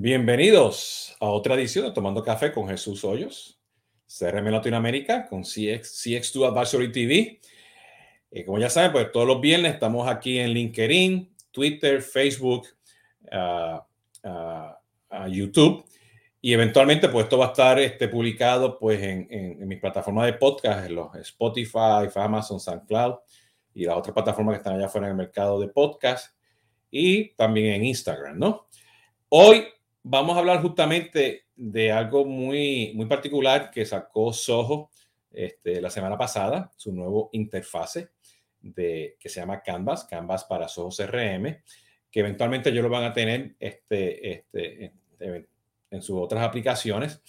[0.00, 3.58] Bienvenidos a otra edición de Tomando Café con Jesús Hoyos,
[4.06, 7.40] CRM Latinoamérica con CX, CX2 Advisory TV.
[8.30, 12.68] Y como ya saben, pues todos los viernes estamos aquí en LinkedIn, Twitter, Facebook,
[13.32, 13.80] uh,
[14.22, 15.84] uh, YouTube.
[16.40, 20.26] Y eventualmente, pues esto va a estar este, publicado pues, en, en, en mis plataformas
[20.26, 23.16] de podcast, en los Spotify, Amazon, SoundCloud
[23.74, 26.36] y las otras plataformas que están allá afuera en el mercado de podcast
[26.88, 28.68] y también en Instagram, ¿no?
[29.30, 29.66] Hoy
[30.08, 34.90] vamos a hablar justamente de algo muy, muy particular que sacó Soho
[35.30, 38.10] este, la semana pasada, su nuevo interfase
[38.60, 41.62] de, que se llama Canvas, Canvas para Soho CRM,
[42.10, 44.94] que eventualmente ellos lo van a tener este, este,
[45.90, 47.22] en sus otras aplicaciones.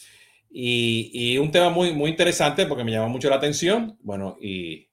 [0.50, 3.98] Y, y, un tema muy, muy interesante porque me llamó mucho la atención.
[4.02, 4.90] Bueno, y,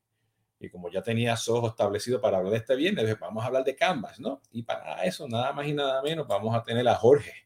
[0.58, 3.76] y como ya tenía Soho establecido para hablar de este viernes, vamos a hablar de
[3.76, 4.42] Canvas, ¿no?
[4.50, 7.45] Y para eso, nada más y nada menos, vamos a tener a Jorge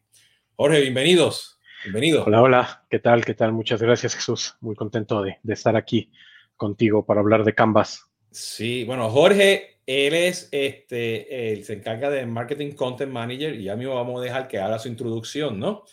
[0.62, 1.58] Jorge, bienvenidos.
[1.84, 2.24] Bienvenido.
[2.26, 2.84] Hola, hola.
[2.90, 3.24] ¿Qué tal?
[3.24, 3.50] ¿Qué tal?
[3.50, 4.58] Muchas gracias, Jesús.
[4.60, 6.12] Muy contento de, de, estar aquí
[6.54, 8.10] contigo para hablar de Canvas.
[8.30, 13.74] Sí, bueno, Jorge, él es, este, él se encarga de Marketing Content Manager y ya
[13.74, 15.86] mismo vamos a dejar que haga su introducción, ¿no?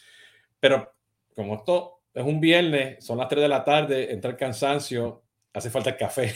[0.59, 0.93] Pero
[1.33, 5.69] como esto es un viernes, son las 3 de la tarde, entra el cansancio, hace
[5.69, 6.35] falta el café.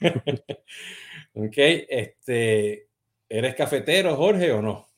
[1.34, 2.86] ok, este,
[3.28, 4.93] ¿eres cafetero, Jorge, o no?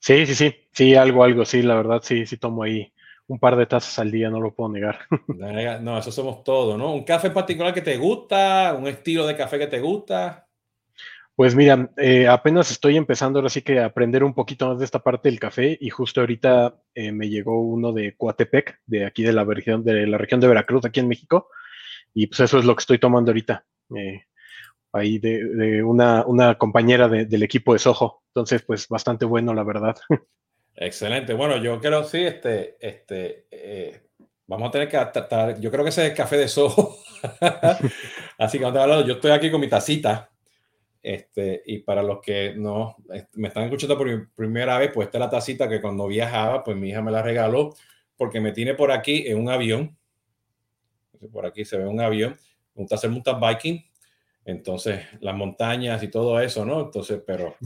[0.00, 2.92] Sí, sí, sí, sí, algo, algo, sí, la verdad, sí, sí tomo ahí
[3.26, 4.98] un par de tazas al día, no lo puedo negar.
[5.82, 6.92] No, eso somos todos, ¿no?
[6.92, 8.74] ¿Un café particular que te gusta?
[8.76, 10.48] ¿Un estilo de café que te gusta?
[11.36, 14.84] Pues mira, eh, apenas estoy empezando ahora sí que a aprender un poquito más de
[14.84, 19.22] esta parte del café y justo ahorita eh, me llegó uno de Coatepec, de aquí
[19.22, 21.48] de la región de la región de Veracruz, aquí en México,
[22.12, 23.64] y pues eso es lo que estoy tomando ahorita.
[23.96, 24.24] Eh,
[24.92, 28.22] ahí de, una, compañera de, del equipo de Soho.
[28.28, 29.96] Entonces, pues bastante bueno, la verdad.
[30.74, 31.34] Excelente.
[31.34, 34.02] Bueno, yo creo sí, este, este, eh,
[34.46, 36.96] vamos a tener que tratar, yo creo que ese es el café de Soho.
[38.38, 40.30] Así que hablando, yo estoy aquí con mi tacita.
[41.02, 42.96] Este, y para los que no
[43.34, 46.76] me están escuchando por primera vez, pues esta es la tacita que cuando viajaba, pues
[46.76, 47.74] mi hija me la regaló
[48.16, 49.96] porque me tiene por aquí en un avión.
[51.32, 52.36] Por aquí se ve un avión,
[52.74, 53.89] un taza mountain biking
[54.50, 56.80] entonces, las montañas y todo eso, ¿no?
[56.80, 57.56] Entonces, pero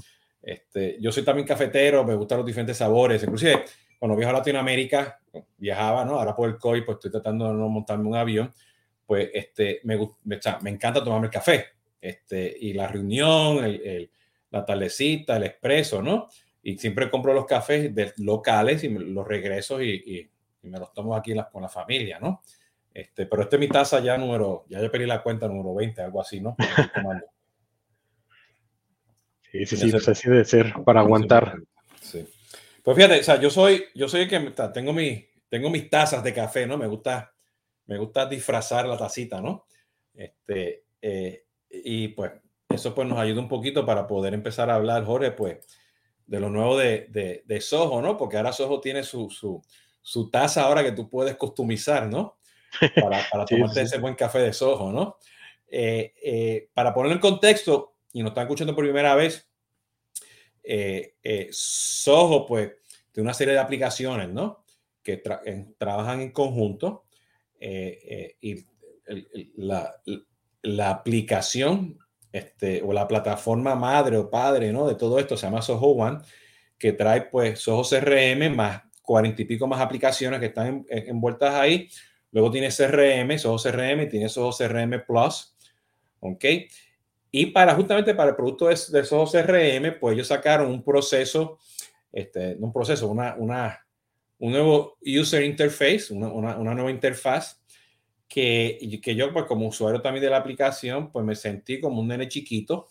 [0.42, 3.22] este, yo soy también cafetero, me gustan los diferentes sabores.
[3.22, 3.64] Inclusive,
[3.98, 5.18] cuando viajo a Latinoamérica,
[5.56, 6.18] viajaba, ¿no?
[6.18, 8.52] Ahora por el COI, pues estoy tratando de no montarme un avión,
[9.06, 11.66] pues este, me, me, me encanta tomarme el café.
[12.00, 14.10] Este, y la reunión, el, el,
[14.50, 16.28] la tardecita, el expreso, ¿no?
[16.62, 20.30] Y siempre compro los cafés de, locales y los regreso y, y,
[20.62, 22.42] y me los tomo aquí la, con la familia, ¿no?
[22.94, 26.00] Este, pero este es mi taza ya número, ya yo pedí la cuenta número 20,
[26.00, 26.56] algo así, ¿no?
[29.50, 31.58] Sí, sí, sí, pues así debe ser para aguantar.
[32.00, 32.28] Sí.
[32.82, 34.40] Pues fíjate, o sea, yo soy, yo soy el que
[34.74, 36.76] tengo, mi, tengo mis tazas de café, ¿no?
[36.76, 37.32] Me gusta,
[37.86, 39.66] me gusta disfrazar la tacita, ¿no?
[40.12, 42.32] Este, eh, y pues
[42.68, 45.64] eso pues nos ayuda un poquito para poder empezar a hablar, Jorge, pues
[46.26, 48.16] de lo nuevo de, de, de Soho, ¿no?
[48.16, 49.62] Porque ahora Soho tiene su, su,
[50.02, 52.38] su taza ahora que tú puedes customizar, ¿no?
[52.80, 53.94] Para, para tomarte sí, sí.
[53.94, 55.16] ese buen café de Soho, ¿no?
[55.76, 59.48] Eh, eh, para poner en contexto, y nos están escuchando por primera vez,
[60.62, 62.74] eh, Soho, pues,
[63.10, 64.64] tiene una serie de aplicaciones, ¿no?
[65.02, 67.06] Que tra en, trabajan en conjunto
[67.60, 68.52] y
[69.06, 69.94] el, el, la,
[70.62, 71.98] la, aplicación
[72.30, 74.86] este, o la plataforma madre o padre, ¿no?
[74.86, 76.18] De todo esto se llama Soho One,
[76.78, 81.08] que trae, pues, Soho CRM más cuarenta y pico más aplicaciones que están en, en,
[81.08, 81.88] envueltas ahí
[82.34, 85.54] Luego tiene CRM, Soho CRM, tiene Soho CRM Plus.
[86.18, 86.44] ¿Ok?
[87.30, 91.58] Y para justamente para el producto de, de Soho CRM, pues ellos sacaron un proceso,
[92.12, 93.86] este, un proceso, una, una,
[94.38, 97.62] un nuevo user interface, una, una, una nueva interfaz
[98.26, 102.08] que, que yo, pues como usuario también de la aplicación, pues me sentí como un
[102.08, 102.88] nene chiquito,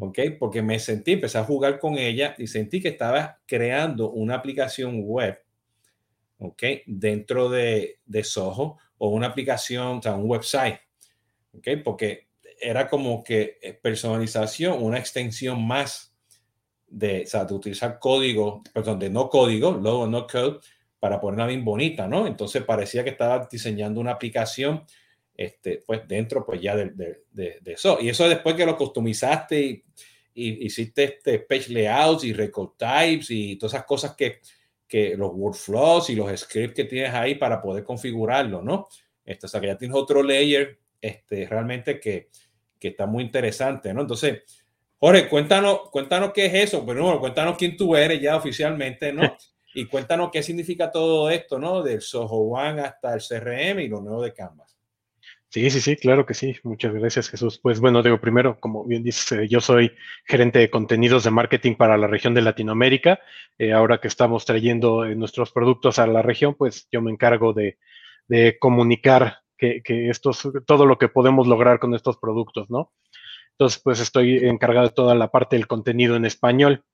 [0.00, 0.18] ¿ok?
[0.36, 5.00] Porque me sentí, empecé a jugar con ella y sentí que estaba creando una aplicación
[5.04, 5.38] web
[6.38, 6.62] ¿ok?
[6.86, 10.80] Dentro de, de Soho o una aplicación, o sea, un website,
[11.52, 11.68] ¿ok?
[11.84, 12.28] Porque
[12.60, 16.14] era como que eh, personalización, una extensión más
[16.86, 20.58] de, o sea, de utilizar código, perdón, de no código, luego no code,
[20.98, 22.26] para ponerla bien bonita, ¿no?
[22.26, 24.84] Entonces parecía que estaba diseñando una aplicación,
[25.36, 27.98] este, pues dentro, pues ya de, de, de, de eso.
[28.00, 29.84] Y eso después que lo customizaste y,
[30.34, 34.40] y hiciste este page layouts y record types y todas esas cosas que,
[34.88, 38.88] que los workflows y los scripts que tienes ahí para poder configurarlo, ¿no?
[39.24, 42.30] Esto, o sea, que ya tienes otro layer este, realmente que,
[42.78, 44.00] que está muy interesante, ¿no?
[44.00, 44.42] Entonces,
[44.98, 49.22] Jorge, cuéntanos, cuéntanos qué es eso, pero no, cuéntanos quién tú eres ya oficialmente, ¿no?
[49.74, 51.82] Y cuéntanos qué significa todo esto, ¿no?
[51.82, 54.67] Del Soho One hasta el CRM y lo nuevo de Canvas.
[55.50, 56.56] Sí, sí, sí, claro que sí.
[56.62, 57.58] Muchas gracias, Jesús.
[57.58, 59.92] Pues bueno, digo, primero, como bien dices, yo soy
[60.26, 63.20] gerente de contenidos de marketing para la región de Latinoamérica.
[63.56, 67.54] Eh, ahora que estamos trayendo eh, nuestros productos a la región, pues yo me encargo
[67.54, 67.78] de,
[68.60, 72.92] comunicar que, que estos, todo lo que podemos lograr con estos productos, ¿no?
[73.52, 76.84] Entonces, pues estoy encargado de toda la parte del contenido en español.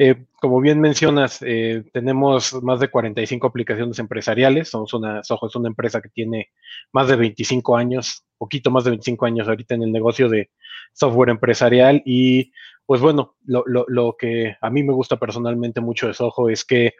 [0.00, 4.68] Eh, como bien mencionas, eh, tenemos más de 45 aplicaciones empresariales.
[4.68, 6.50] Somos una, Soho es una empresa que tiene
[6.92, 10.50] más de 25 años, poquito más de 25 años ahorita en el negocio de
[10.92, 12.00] software empresarial.
[12.06, 12.52] Y
[12.86, 16.94] pues bueno, lo, que a mí me gusta personalmente mucho de Soho es que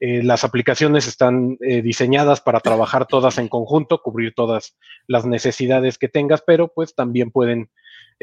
[0.00, 6.08] eh, las aplicaciones están diseñadas para trabajar todas en conjunto, cubrir todas las necesidades que
[6.08, 7.70] tengas, pero pues también pueden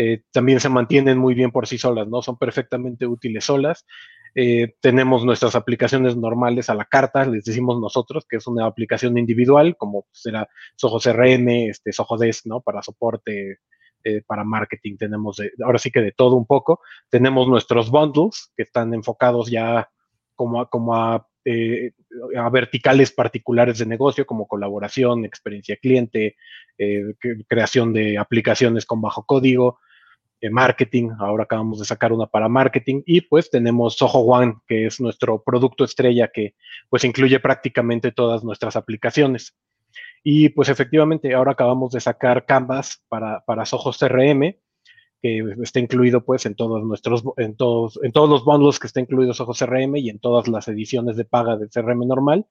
[0.02, 2.22] eh, también se mantienen muy bien por sí solas, ¿no?
[2.22, 3.86] Son perfectamente útiles solas.
[4.34, 9.18] Eh, tenemos nuestras aplicaciones normales a la carta, les decimos nosotros, que es una aplicación
[9.18, 10.48] individual, como será
[10.78, 12.62] Soho CRM, este, Soho Desk, ¿no?
[12.62, 13.58] Para soporte,
[14.06, 16.80] eh, para marketing, tenemos ahora sí que de todo un poco.
[17.10, 19.90] Tenemos nuestros bundles, que están enfocados ya
[20.34, 21.28] como como a,
[22.38, 26.38] a verticales particulares de negocio, como colaboración, experiencia cliente,
[27.50, 29.80] creación de aplicaciones con bajo código,
[30.50, 35.02] marketing, ahora acabamos de sacar una para marketing y pues tenemos Soho One, que es
[35.02, 36.56] nuestro producto estrella que
[36.90, 39.58] pues incluye prácticamente todas nuestras aplicaciones.
[40.24, 44.56] Y pues efectivamente ahora acabamos de sacar Canvas para, para Soho CRM,
[45.22, 49.02] que está incluido pues en todos nuestros, en todos, en todos los bundles que está
[49.02, 52.46] incluido Soho CRM y en todas las ediciones de paga del CRM normal.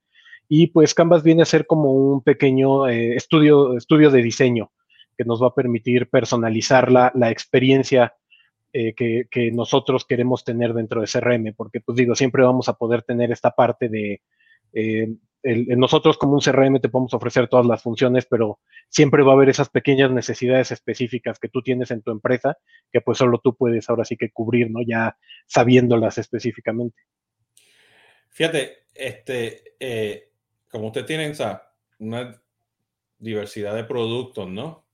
[0.49, 4.71] Y pues Canvas viene a ser como un pequeño eh, estudio, estudio de diseño
[5.19, 8.15] que nos va a permitir personalizar la, la experiencia
[8.73, 12.75] eh, que, que, nosotros queremos tener dentro de CRM, porque pues digo, siempre vamos a
[12.75, 14.23] poder tener esta parte de,
[14.73, 15.09] eh,
[15.43, 19.49] nosotros como un CRM te podemos ofrecer todas las funciones, pero siempre va a haber
[19.49, 22.59] esas pequeñas necesidades específicas que tú tienes en tu empresa,
[22.93, 24.81] que pues solo tú puedes ahora sí que cubrir, ¿no?
[24.87, 25.17] Ya
[25.47, 26.99] sabiéndolas específicamente.
[28.31, 30.31] Fíjate, este, eh,
[30.69, 31.33] como usted tiene
[32.01, 32.41] una
[33.19, 34.88] diversidad de productos, ¿no?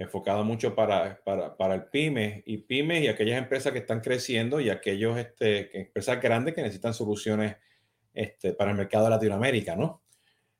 [0.00, 4.58] Enfocado mucho para, para, para, el pyme y pymes y aquellas empresas que están creciendo
[4.58, 7.56] y aquellos este, empresas grandes que necesitan soluciones
[8.14, 10.02] este, para el mercado de Latinoamérica, ¿no?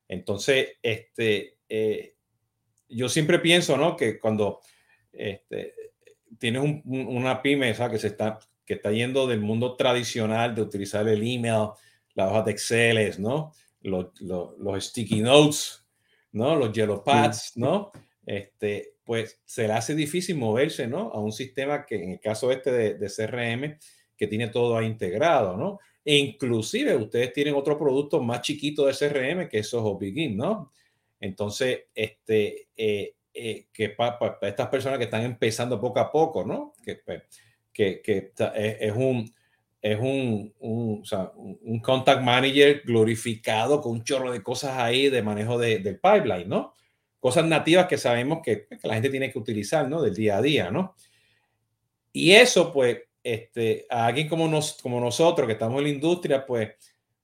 [0.07, 2.17] Entonces, este, eh,
[2.91, 3.97] yo siempre pienso, ¿no?
[3.97, 4.61] Que cuando
[5.11, 5.75] este,
[6.39, 11.23] tienes una pyme que se está, que está yendo del mundo tradicional de utilizar el
[11.23, 11.71] email,
[12.13, 13.55] las hojas de Excel, ¿no?
[13.81, 15.83] Los, los, los sticky notes,
[16.33, 16.55] ¿no?
[16.57, 17.91] Los yellow pads, ¿no?
[18.27, 21.11] Este, pues se le hace difícil moverse, ¿no?
[21.11, 23.77] A un sistema que en el caso este de, CRM,
[24.17, 25.81] que tiene todo ahí integrado, ¿no?
[26.05, 29.99] E inclusive ustedes tienen otro producto más chiquito de CRM que es Soho
[30.31, 30.71] ¿no?
[31.19, 36.75] Entonces, este, eh, eh, que para estas personas que están empezando poco a poco, ¿no?
[36.81, 37.25] Que, pues,
[37.73, 39.29] que, que es, un,
[39.83, 45.81] es un, un, contact manager glorificado con un chorro de cosas ahí de manejo de,
[45.81, 46.77] del pipeline, ¿no?
[47.21, 50.03] Cosas nativas que sabemos que, la gente tiene que utilizar, ¿no?
[50.03, 50.97] Del día a día, ¿no?
[52.13, 56.45] Y eso, pues, este, a alguien como, nos, como nosotros, que estamos en la industria,
[56.45, 56.71] pues,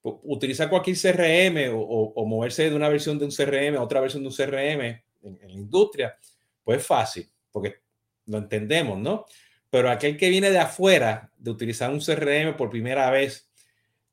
[0.03, 4.29] utilizar cualquier CRM o, moverse de una versión de un CRM a otra versión de
[4.29, 5.03] un CRM en,
[5.43, 6.17] en, la industria,
[6.63, 7.81] pues es fácil, porque
[8.27, 9.25] lo entendemos, ¿no?
[9.69, 13.51] Pero aquel que viene de afuera de utilizar un CRM por primera vez,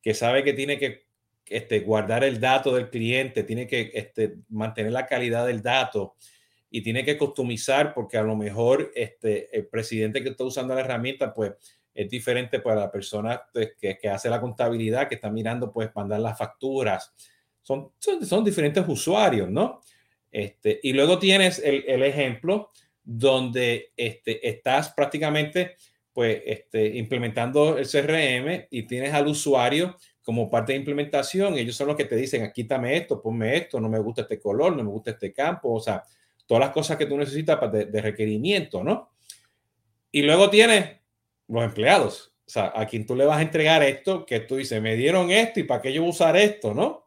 [0.02, 1.06] que sabe que tiene que
[1.48, 6.16] este, guardar el dato del cliente, tiene que este, mantener la calidad del dato
[6.70, 10.82] y tiene que customizar porque a lo mejor este, el presidente que está usando la
[10.82, 11.54] herramienta, pues
[11.94, 16.20] es diferente para la persona pues, que, hace la contabilidad, que está mirando, pues mandar
[16.20, 17.14] las facturas.
[17.62, 19.82] Son, son, diferentes usuarios, ¿no?
[20.32, 22.72] Este, y luego tienes el, el ejemplo
[23.04, 25.76] donde este, estás prácticamente
[26.14, 31.88] pues, este, implementando el CRM y tienes al usuario como parte de implementación, ellos son
[31.88, 34.90] los que te dicen, quítame esto, ponme esto, no me gusta este color, no me
[34.90, 36.04] gusta este campo, o sea,
[36.46, 39.12] todas las cosas que tú necesitas de, de requerimiento, ¿no?
[40.12, 40.98] Y luego tienes
[41.48, 44.82] los empleados, o sea, a quien tú le vas a entregar esto, que tú dices,
[44.82, 47.04] me dieron esto y para qué yo voy a usar esto, ¿no?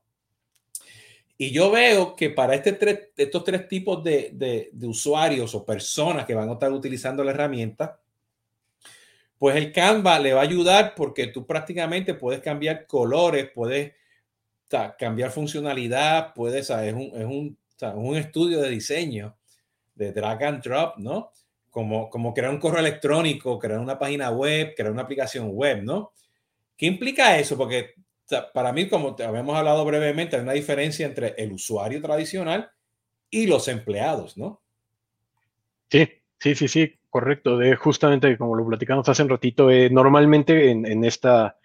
[1.38, 5.64] Y yo veo que para este tres, estos tres tipos de, de, de usuarios o
[5.64, 8.00] personas que van a estar utilizando la herramienta,
[9.38, 13.92] pues el Canva le va a ayudar porque tú prácticamente puedes cambiar colores, puedes
[14.98, 17.58] cambiar funcionalidad, puedes, es, un, es un,
[17.94, 19.36] un, estudio de diseño,
[19.94, 21.30] de drag and drop, ¿no?
[21.70, 26.12] Como, como crear un correo electrónico, crear una página web, crear una aplicación web, ¿no?
[26.76, 27.56] ¿Qué implica eso?
[27.56, 27.94] Porque
[28.52, 32.70] para mí, como habíamos hablado brevemente, hay una diferencia entre el usuario tradicional
[33.30, 34.62] y los empleados, ¿no?
[35.90, 36.08] Sí,
[36.40, 37.56] sí, sí, sí, correcto.
[37.56, 41.56] De, justamente como lo platicamos hace un ratito, eh, normalmente en, esta,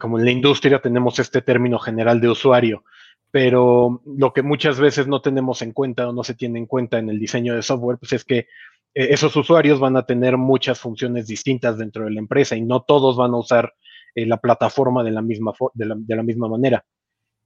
[0.00, 2.82] como en la industria tenemos este término general de usuario,
[3.30, 6.98] pero lo que muchas veces no tenemos en cuenta o no se tiene en cuenta
[6.98, 8.46] en el diseño de software, pues es que eh,
[8.94, 13.16] esos usuarios van a tener muchas funciones distintas dentro de la empresa y no todos
[13.16, 13.74] van a usar
[14.16, 16.84] eh, la plataforma de la misma, de la, misma manera.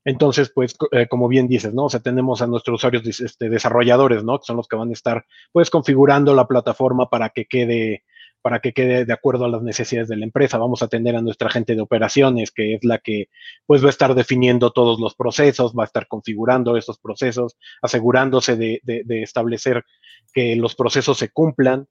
[0.09, 1.85] Entonces, pues, eh, como bien dices, ¿no?
[1.85, 4.39] O sea, tenemos a nuestros usuarios este, desarrolladores, ¿no?
[4.39, 8.05] Que son los que van a estar, pues, configurando la plataforma para que quede,
[8.41, 10.57] para que quede de acuerdo a las necesidades de la empresa.
[10.57, 13.29] Vamos a tener a nuestra gente de operaciones, que es la que,
[13.67, 18.57] pues, va a estar definiendo todos los procesos, va a estar configurando esos procesos, asegurándose
[18.57, 19.85] de, de establecer
[20.33, 21.87] que los procesos se cumplan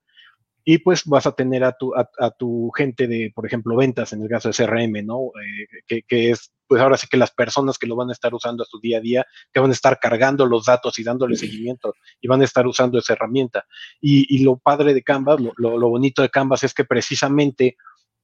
[0.64, 4.22] y pues vas a tener a tu, a, tu gente de, por ejemplo, ventas en
[4.22, 5.30] el caso de CRM, ¿no?
[5.88, 8.62] Eh, que, es, pues ahora sí que las personas que lo van a estar usando
[8.62, 11.94] a su día a día, que van a estar cargando los datos y dándole seguimiento
[12.20, 13.64] y van a estar usando esa herramienta.
[14.00, 17.76] Y, lo padre de Canvas, lo, bonito de Canvas es que precisamente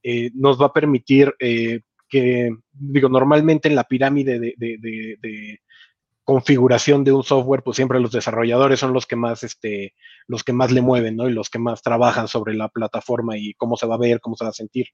[0.03, 5.59] eh, nos va a permitir eh, que, digo, normalmente en la pirámide de, de
[6.25, 9.93] configuración de un software, pues siempre los desarrolladores son los que más, este,
[10.27, 11.29] los que más le mueven, ¿no?
[11.29, 14.35] Y los que más trabajan sobre la plataforma y cómo se va a ver, cómo
[14.35, 14.87] se va a sentir.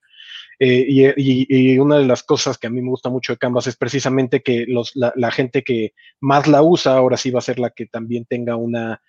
[0.60, 0.86] Eh,
[1.18, 4.42] y, una de las cosas que a mí me gusta mucho de Canvas es precisamente
[4.44, 7.86] que los, la, gente que más la usa ahora sí va a ser la que
[7.86, 9.02] también tenga una,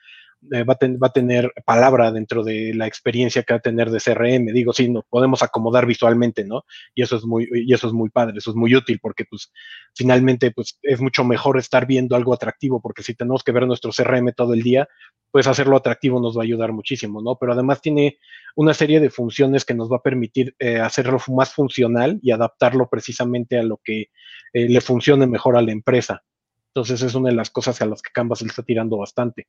[0.50, 4.52] eh, va, a tener palabra dentro de la experiencia que va a tener de CRM.
[4.52, 6.64] Digo, sí, nos podemos acomodar visualmente, ¿no?
[6.94, 9.52] Y eso es muy, y eso es muy padre, eso es muy útil porque, pues,
[9.94, 13.92] finalmente, pues, es mucho mejor estar viendo algo atractivo porque si tenemos que ver nuestro
[13.92, 14.88] CRM todo el día,
[15.30, 17.36] pues hacerlo atractivo nos va a ayudar muchísimo, ¿no?
[17.40, 18.18] Pero además tiene
[18.54, 22.88] una serie de funciones que nos va a permitir eh, hacerlo más funcional y adaptarlo
[22.88, 24.10] precisamente a lo que
[24.52, 26.22] eh, le funcione mejor a la empresa.
[26.68, 29.46] Entonces es una de las cosas a las que Canvas le está tirando bastante.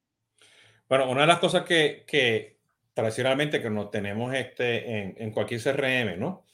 [0.87, 2.57] Bueno, una de las cosas que,
[2.93, 6.45] tradicionalmente que no tenemos este, en, cualquier CRM, ¿no?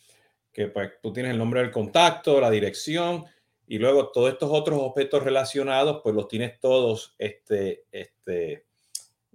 [0.53, 3.25] Que pues tú tienes el nombre del contacto, la dirección
[3.67, 8.65] y luego todos estos otros objetos relacionados, pues los tienes todos este, este,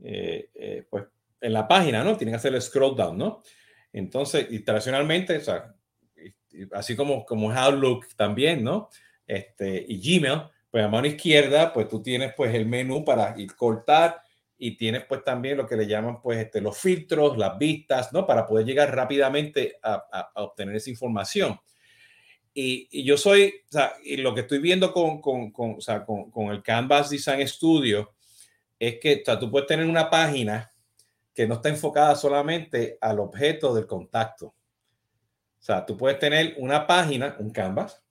[0.02, 1.04] eh, eh, pues
[1.40, 2.16] en la página, ¿no?
[2.16, 3.42] Tienen que hacer el scroll down, ¿no?
[3.92, 5.74] Entonces, y tradicionalmente, o sea,
[6.72, 8.88] así como, como Outlook también, ¿no?
[9.26, 13.54] Este, y Gmail, pues a mano izquierda, pues tú tienes pues el menú para ir
[13.54, 14.23] cortar
[14.56, 18.26] y tienes pues también lo que le llaman pues este, los filtros, las vistas, ¿no?
[18.26, 21.58] Para poder llegar rápidamente a, obtener esa información.
[22.52, 25.78] Y, yo soy, o sea, y lo que estoy viendo con, con, con,
[26.30, 28.14] con, el Canvas Design Studio
[28.78, 30.73] es que o sea, tú puedes tener una página
[31.34, 34.46] que no está enfocada solamente al objeto del contacto.
[34.46, 38.03] O sea, tú puedes tener una página, un canvas.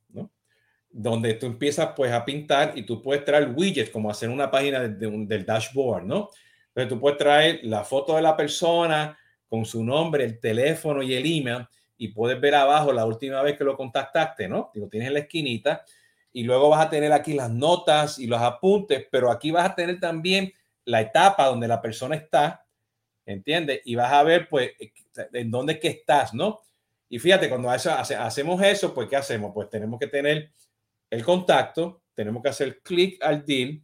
[0.96, 4.80] Donde tú empiezas pues a pintar y tú puedes traer widgets como hacer una página
[4.80, 6.30] del dashboard, ¿no?
[6.68, 9.18] Entonces tú puedes traer la foto de la persona
[9.50, 13.58] con su nombre, el teléfono y el email y puedes ver abajo la última vez
[13.58, 14.70] que lo contactaste, ¿no?
[14.76, 15.84] Lo tienes en la esquinita
[16.32, 19.76] y luego vas a tener aquí las notas y los apuntes, pero aquí vas a
[19.76, 20.54] tener también
[20.86, 22.66] la etapa donde la persona está,
[23.26, 23.82] ¿entiendes?
[23.86, 24.72] Y vas a ver, pues,
[25.34, 26.62] en dónde es que estás, ¿no?
[27.08, 29.52] Y fíjate, cuando hacemos eso, pues, ¿qué hacemos?
[29.54, 30.52] Pues tenemos que tener
[31.14, 33.84] el contacto, tenemos que hacer clic al deal,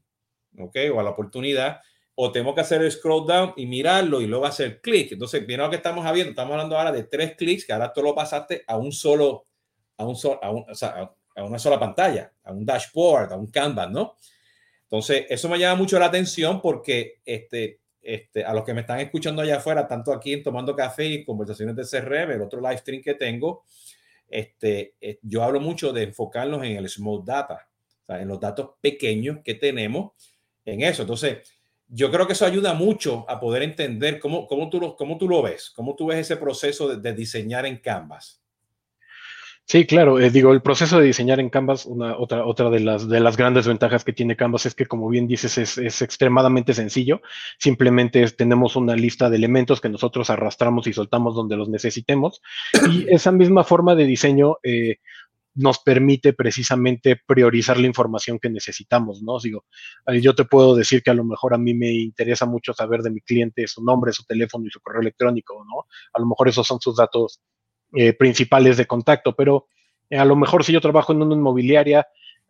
[0.58, 0.76] ¿ok?
[0.94, 1.80] O a la oportunidad,
[2.16, 5.12] o tenemos que hacer el scroll down y mirarlo y luego hacer clic.
[5.12, 8.02] Entonces, mira lo que estamos haciendo, estamos hablando ahora de tres clics, que ahora tú
[8.02, 9.46] lo pasaste a un solo,
[9.98, 13.48] a un solo, a, o sea, a una sola pantalla, a un dashboard, a un
[13.52, 14.16] canvas, ¿no?
[14.84, 19.02] Entonces, eso me llama mucho la atención porque este, este, a los que me están
[19.02, 22.80] escuchando allá afuera, tanto aquí en Tomando Café y Conversaciones de CRM, el otro live
[22.80, 23.66] stream que tengo,
[24.30, 27.68] este, eh, yo hablo mucho de enfocarnos en el small data,
[28.08, 30.12] en los datos pequeños que tenemos
[30.66, 31.04] en eso.
[31.04, 31.40] Entonces,
[31.88, 35.72] yo creo que eso ayuda mucho a poder entender cómo, cómo, tú, lo, cómo ves,
[35.72, 38.42] cómo tú ves ese proceso de, de diseñar en Canvas.
[39.70, 40.20] Sí, claro.
[40.20, 43.38] Eh, digo, el proceso de diseñar en Canvas, una, otra, otra de las, de las
[43.38, 47.22] grandes ventajas que tiene Canvas es que, como bien dices, es, es extremadamente sencillo.
[47.60, 52.42] Simplemente tenemos una lista de elementos que nosotros arrastramos y soltamos donde los necesitemos.
[52.90, 54.98] Y esa misma forma de diseño eh,
[55.54, 59.38] nos permite precisamente priorizar la información que necesitamos, ¿no?
[59.40, 59.66] Digo,
[60.08, 63.04] eh, yo te puedo decir que a lo mejor a mí me interesa mucho saber
[63.04, 65.86] de mi cliente su nombre, su teléfono y su correo electrónico, ¿no?
[66.14, 67.40] A lo mejor esos son sus datos
[67.94, 69.68] eh, principales de contacto, pero
[70.10, 72.08] eh, a lo mejor si yo trabajo en una inmobiliaria,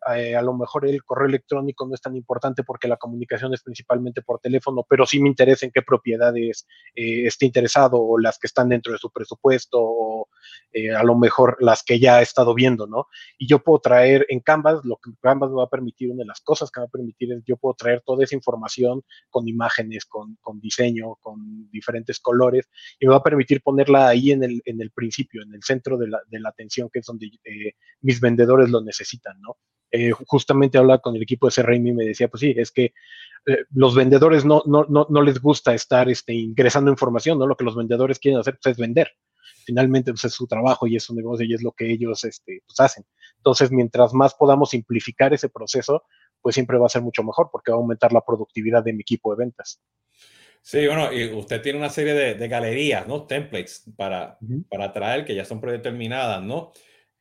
[0.08, 3.62] eh, a lo mejor el correo electrónico no es tan importante porque la comunicación es
[3.62, 8.38] principalmente por teléfono, pero sí me interesa en qué propiedades eh, esté interesado o las
[8.38, 10.28] que están dentro de su presupuesto o
[10.72, 13.08] eh, a lo mejor las que ya he estado viendo, ¿no?
[13.38, 16.28] Y yo puedo traer en Canvas, lo que Canvas me va a permitir, una de
[16.28, 19.48] las cosas que me va a permitir es yo puedo traer toda esa información con
[19.48, 24.44] imágenes, con, con diseño, con diferentes colores y me va a permitir ponerla ahí en
[24.44, 27.30] el, en el principio, en el centro de la, de la atención, que es donde
[28.00, 29.56] mis vendedores lo necesitan, ¿no?
[29.92, 32.92] Eh, justamente hablaba con el equipo de CRM y me decía, pues sí, es que
[33.46, 37.46] eh, los vendedores no, no, no, no, les gusta estar este, ingresando información, ¿no?
[37.46, 39.10] Lo que los vendedores quieren hacer pues, es vender.
[39.64, 42.62] Finalmente, pues, es su trabajo y es su negocio y es lo que ellos este,
[42.66, 43.04] pues, hacen.
[43.38, 46.04] Entonces, mientras más podamos simplificar ese proceso,
[46.40, 49.02] pues siempre va a ser mucho mejor porque va a aumentar la productividad de mi
[49.02, 49.80] equipo de ventas.
[50.62, 53.26] Sí, bueno, y usted tiene una serie de, de galerías, ¿no?
[53.26, 54.68] Templates para, uh -huh.
[54.68, 56.72] para traer que ya son predeterminadas, ¿no?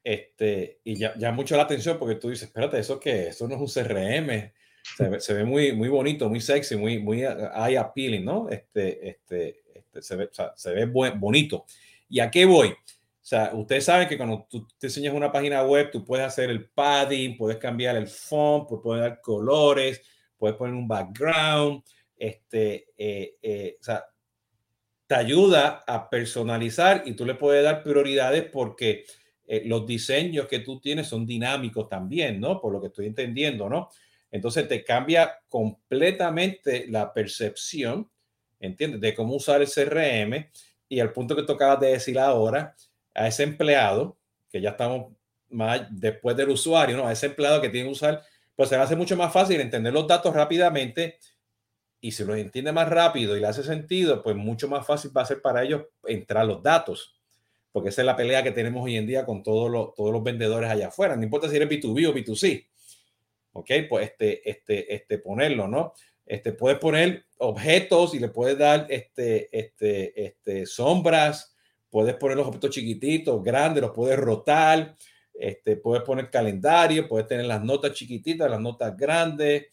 [0.10, 3.28] Este, y ya, ya mucho la atención porque tú dices, espérate, ¿eso qué?
[3.28, 4.52] Eso no es un CRM.
[4.98, 8.50] Se ve, se ve muy, muy bonito, muy sexy, muy, muy eye appealing, ¿no?
[8.50, 11.66] Este, este, este se ve, o sea, se ve buen, bonito.
[12.10, 12.70] ¿Y a qué voy?
[12.70, 12.76] O
[13.22, 16.68] sea, ustedes saben que cuando tú te enseñas una página web, tú puedes hacer el
[16.68, 20.02] padding, puedes cambiar el font, puedes dar colores,
[20.40, 21.84] puedes poner un background,
[22.18, 24.06] este, eh, eh, o sea,
[25.06, 29.06] te ayuda a personalizar y tú le puedes dar prioridades porque
[29.52, 32.62] eh, los diseños que tú tienes son dinámicos también, ¿no?
[32.62, 33.90] Por lo que estoy entendiendo, ¿no?
[34.30, 38.08] Entonces te cambia completamente la percepción,
[38.60, 39.02] ¿entiendes?
[39.02, 40.52] De cómo usar el CRM
[40.88, 42.76] y al punto que tú acabas de decir ahora,
[43.16, 44.20] a ese empleado,
[44.52, 45.14] que ya estamos
[45.50, 47.08] más después del usuario, ¿no?
[47.08, 48.22] A ese empleado que tiene que usar,
[48.56, 51.18] pues se le hace mucho más fácil entender los datos rápidamente
[52.00, 55.24] y si los entiende más rápido y le hace sentido, pues mucho más fácil va
[55.24, 57.19] a ser para ellos entrar los datos
[57.80, 60.22] porque esa es la pelea que tenemos hoy en día con todos los, todos los
[60.22, 61.16] vendedores allá afuera.
[61.16, 62.68] No importa si eres B2B o B2C.
[63.54, 65.94] Ok, pues este, este, este, ponerlo, ¿no?
[66.26, 71.56] Este, puedes poner objetos y le puedes dar este, este, este, sombras,
[71.90, 74.94] puedes poner los objetos chiquititos, grandes, los puedes rotar,
[75.34, 79.68] este, puedes poner calendario, puedes tener las notas chiquititas, las notas grandes,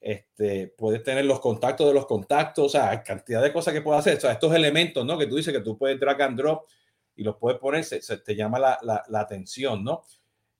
[0.00, 3.98] este, puedes tener los contactos de los contactos, o sea, cantidad de cosas que puedes
[3.98, 4.16] hacer.
[4.16, 5.18] O sea, estos elementos, ¿no?
[5.18, 6.62] Que tú dices que tú puedes drag and drop
[7.18, 10.04] y los puedes poner, se, se te llama la, la, la, atención, ¿no?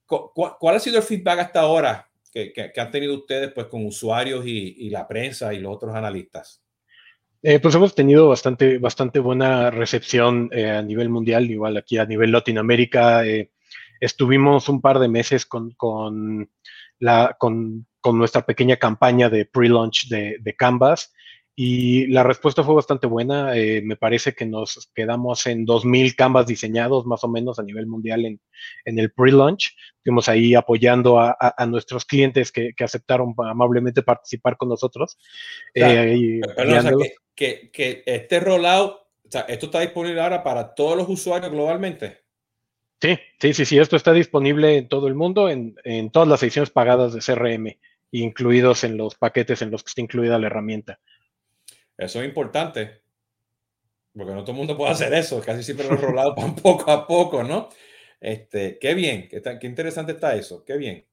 [0.05, 3.67] ¿Cuál, ¿Cuál, ha sido el feedback hasta ahora que, que, que han tenido ustedes pues,
[3.67, 6.61] con usuarios y, y, la prensa y los otros analistas?
[7.41, 12.05] Eh, pues hemos tenido bastante, bastante buena recepción eh, a nivel mundial, igual aquí a
[12.05, 13.25] nivel Latinoamérica.
[13.25, 13.51] Eh,
[14.01, 16.51] estuvimos un par de meses con, con,
[16.99, 21.13] la, con, con nuestra pequeña campaña de pre-launch de, de Canvas
[21.61, 23.53] y la respuesta fue bastante buena.
[23.57, 27.85] Eh, me parece que nos quedamos en 2.000 canvas diseñados más o menos a nivel
[27.85, 28.39] mundial en,
[28.85, 29.75] en el pre-launch.
[29.97, 35.17] Estuvimos ahí apoyando a, a, a nuestros clientes que, que, aceptaron amablemente participar con nosotros.
[35.73, 40.41] Eh, perdón, o sea, que, que, que, este rollout, o sea, esto está disponible ahora
[40.41, 42.21] para todos los usuarios globalmente.
[43.01, 46.41] Sí, sí, sí, sí, esto está disponible en todo el mundo, en, en todas las
[46.41, 47.77] ediciones pagadas de CRM,
[48.11, 51.01] incluidos en los paquetes en los que está incluida la herramienta.
[51.99, 53.01] Eso es importante,
[54.15, 56.33] porque no todo el mundo puede hacer eso, casi siempre lo rolado
[56.63, 57.67] poco a poco, ¿no?
[58.21, 61.05] Este, qué bien, qué, qué interesante está eso, qué bien.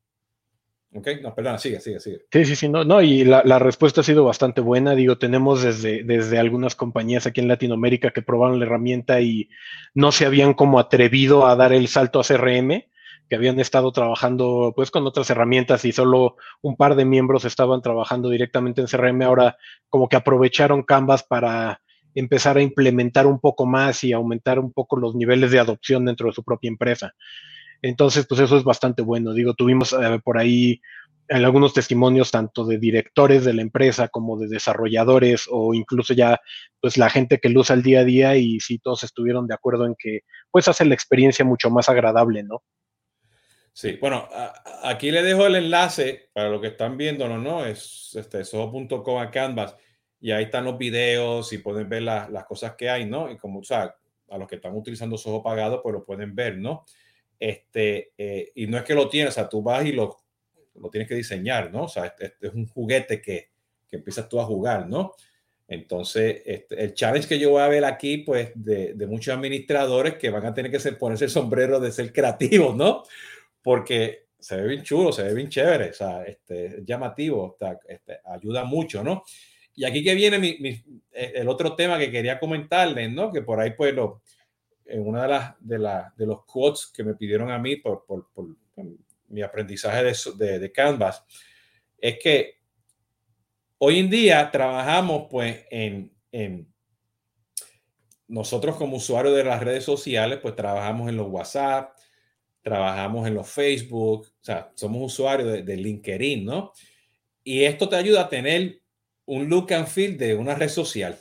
[0.94, 2.20] Ok, no, perdona, sigue, sigue, sigue.
[2.30, 4.94] Sí, sí, sí, no, no y la, la, respuesta ha sido bastante buena.
[4.94, 9.50] Digo, tenemos desde, desde algunas compañías aquí en Latinoamérica que probaron la herramienta y
[9.92, 12.84] no se habían como atrevido a dar el salto a CRM
[13.28, 17.82] que habían estado trabajando pues con otras herramientas y solo un par de miembros estaban
[17.82, 19.56] trabajando directamente en CRM, ahora
[19.88, 21.80] como que aprovecharon Canvas para
[22.14, 26.28] empezar a implementar un poco más y aumentar un poco los niveles de adopción dentro
[26.28, 27.12] de su propia empresa.
[27.82, 29.34] Entonces, pues eso es bastante bueno.
[29.34, 30.80] Digo, tuvimos eh, por ahí
[31.28, 36.40] en algunos testimonios tanto de directores de la empresa como de desarrolladores o incluso ya
[36.80, 39.54] pues la gente que lo usa el día a día y sí todos estuvieron de
[39.54, 42.62] acuerdo en que pues hace la experiencia mucho más agradable, ¿no?
[43.76, 44.26] Sí, bueno,
[44.84, 47.66] aquí le dejo el enlace para lo que están viendo, ¿no?
[47.66, 49.76] Es este, soho.com a Canvas
[50.18, 53.30] y ahí están los videos y pueden ver la, las cosas que hay, ¿no?
[53.30, 53.94] Y como, o sea,
[54.30, 56.86] a los que están utilizando Soho pagado, pues lo pueden ver, ¿no?
[57.38, 60.20] Este, eh, y no es que lo tienes, o sea, tú vas y lo,
[60.76, 61.82] lo tienes que diseñar, ¿no?
[61.82, 63.50] O sea, este es un juguete que,
[63.86, 65.12] que, empiezas tú a jugar, ¿no?
[65.68, 70.14] Entonces, este, el challenge que yo voy a ver aquí, pues, de, de muchos administradores
[70.14, 73.02] que van a tener que ser, ponerse el sombrero de ser creativos, ¿no?
[73.66, 77.56] Porque se ve bien chulo, se ve bien chévere, o sea, este, llamativo,
[77.88, 79.24] este, ayuda mucho, ¿no?
[79.74, 80.68] Y aquí que viene mi, mi,
[81.10, 83.32] eh, el otro tema que quería comentarles, ¿no?
[83.32, 84.22] Que por ahí, pues, lo,
[84.84, 88.04] en una de las de, la, de los quotes que me pidieron a mí por,
[88.06, 88.46] por, por
[89.30, 91.24] mi aprendizaje de, de, Canvas,
[91.98, 92.60] es que
[93.78, 96.72] hoy en día trabajamos pues en, en,
[98.28, 101.95] nosotros como usuarios de las redes sociales, pues trabajamos en los WhatsApp,
[102.66, 106.72] trabajamos en los Facebook, o sea, somos usuarios de, de LinkedIn, ¿no?
[107.44, 108.80] Y esto te ayuda a tener
[109.26, 111.16] un look and feel de una red social.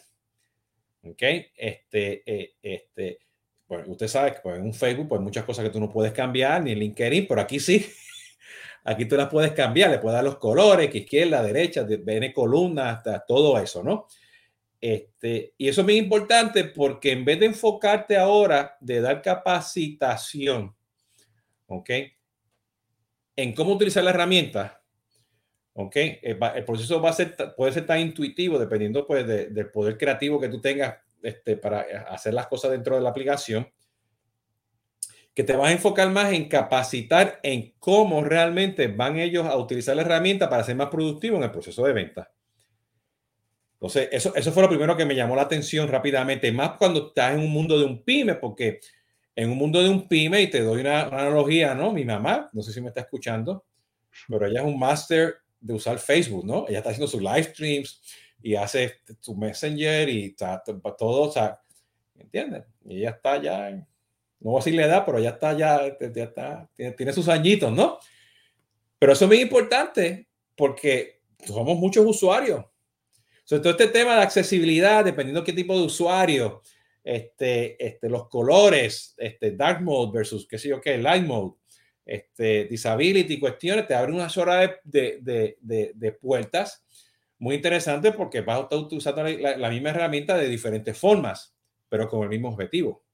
[1.03, 1.21] ¿Ok?
[1.55, 3.19] Este, eh, este,
[3.67, 6.13] pues usted sabe que pues, en un Facebook, pues muchas cosas que tú no puedes
[6.13, 7.85] cambiar, ni en LinkedIn, pero aquí sí.
[8.83, 12.89] Aquí tú las puedes cambiar, le puedes dar los colores, que izquierda, derecha, viene columna,
[12.89, 14.07] hasta todo eso, ¿no?
[14.81, 20.75] Este, y eso es muy importante porque en vez de enfocarte ahora de dar capacitación,
[21.67, 21.89] ¿ok?
[23.35, 24.81] En cómo utilizar la herramienta,
[25.73, 25.95] ¿ok?
[26.21, 30.49] El, proceso va a ser, puede ser tan intuitivo dependiendo pues del poder creativo que
[30.49, 33.67] tú tengas este, para hacer las cosas dentro de la aplicación,
[35.33, 39.95] que te vas a enfocar más en capacitar en cómo realmente van ellos a utilizar
[39.95, 42.31] la herramienta para ser más productivos en el proceso de venta.
[43.73, 47.33] Entonces, eso, eso fue lo primero que me llamó la atención rápidamente, más cuando estás
[47.33, 48.79] en un mundo de un pyme, porque
[49.35, 51.91] en un mundo de un pyme, y te doy una, una analogía, ¿no?
[51.91, 53.65] Mi mamá, no sé si me está escuchando,
[54.27, 56.65] pero ella es un máster de usar Facebook, ¿no?
[56.67, 58.01] Ella está haciendo sus live streams
[58.41, 60.61] y hace su Messenger y está,
[60.97, 61.59] todo, o sea,
[62.15, 62.63] ¿entiendes?
[62.85, 63.85] Y ella está ya, no
[64.51, 67.97] voy a decirle edad, pero ya está ya, ya está, tiene, sus añitos, ¿no?
[68.99, 72.63] Pero eso es muy importante porque somos muchos usuarios.
[73.43, 76.61] Sobre todo este tema de accesibilidad, dependiendo qué tipo de usuario,
[77.05, 81.53] este, este, los colores, este, dark mode versus qué sé yo qué, light mode,
[82.03, 86.83] este, disability, cuestiones, te abren una horas de, de, de, de, puertas
[87.37, 91.55] muy interesante porque vas a estar usando la, la, misma herramienta de diferentes formas,
[91.89, 93.04] pero con el mismo objetivo.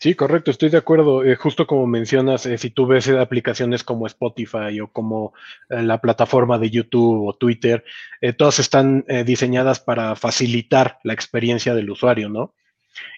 [0.00, 1.24] Sí, correcto, estoy de acuerdo.
[1.24, 5.32] Eh, justo como mencionas, eh, si tú ves aplicaciones como Spotify o como
[5.70, 7.84] eh, la plataforma de YouTube o Twitter,
[8.20, 12.54] eh, todas están eh, diseñadas para facilitar la experiencia del usuario, ¿no?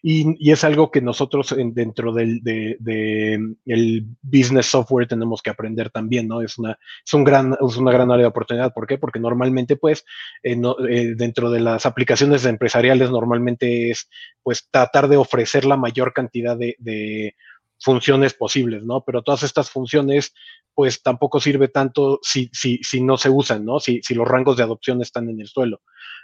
[0.02, 6.28] Y, es algo que nosotros dentro del de, el business software tenemos que aprender también,
[6.28, 6.42] ¿no?
[6.42, 8.72] Es una, es, un gran, es una gran área de oportunidad.
[8.72, 8.98] ¿Por qué?
[8.98, 10.04] Porque normalmente, pues,
[10.42, 14.08] eh, eh, dentro de las aplicaciones empresariales, normalmente es,
[14.42, 17.34] pues, tratar de ofrecer la mayor cantidad de, de
[17.80, 19.02] funciones posibles, ¿no?
[19.04, 20.34] Pero todas estas funciones,
[20.74, 23.80] pues tampoco sirve tanto si, si, si no se usan, ¿no?
[23.80, 25.80] Si, si los rangos de adopción están en el suelo.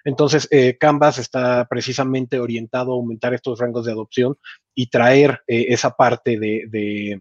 [0.06, 4.36] Entonces, eh, Canvas está precisamente orientado a aumentar estos rangos de adopción
[4.72, 7.20] y traer eh, esa parte de,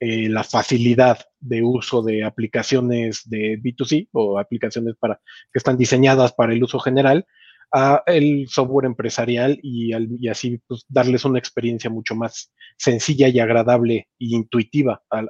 [0.00, 5.20] eh, la facilidad de uso de aplicaciones de B2C o aplicaciones para,
[5.52, 7.24] que están diseñadas para el uso general
[7.72, 9.92] a el software empresarial y,
[10.28, 15.22] así pues, darles una experiencia mucho más sencilla y agradable e intuitiva a,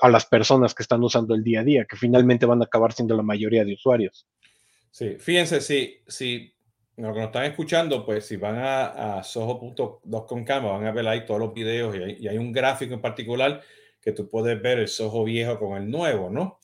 [0.00, 2.94] a las personas que están usando el día a día, que finalmente van a acabar
[2.94, 4.26] siendo la mayoría de usuarios.
[4.90, 6.54] Sí, fíjense, si, si
[6.96, 11.24] lo que nos están escuchando, pues si van a, a soho.com van a ver ahí
[11.24, 13.62] todos los videos y hay, y hay, un gráfico en particular
[14.00, 16.58] que tú puedes ver el Soho viejo con el nuevo, ¿no?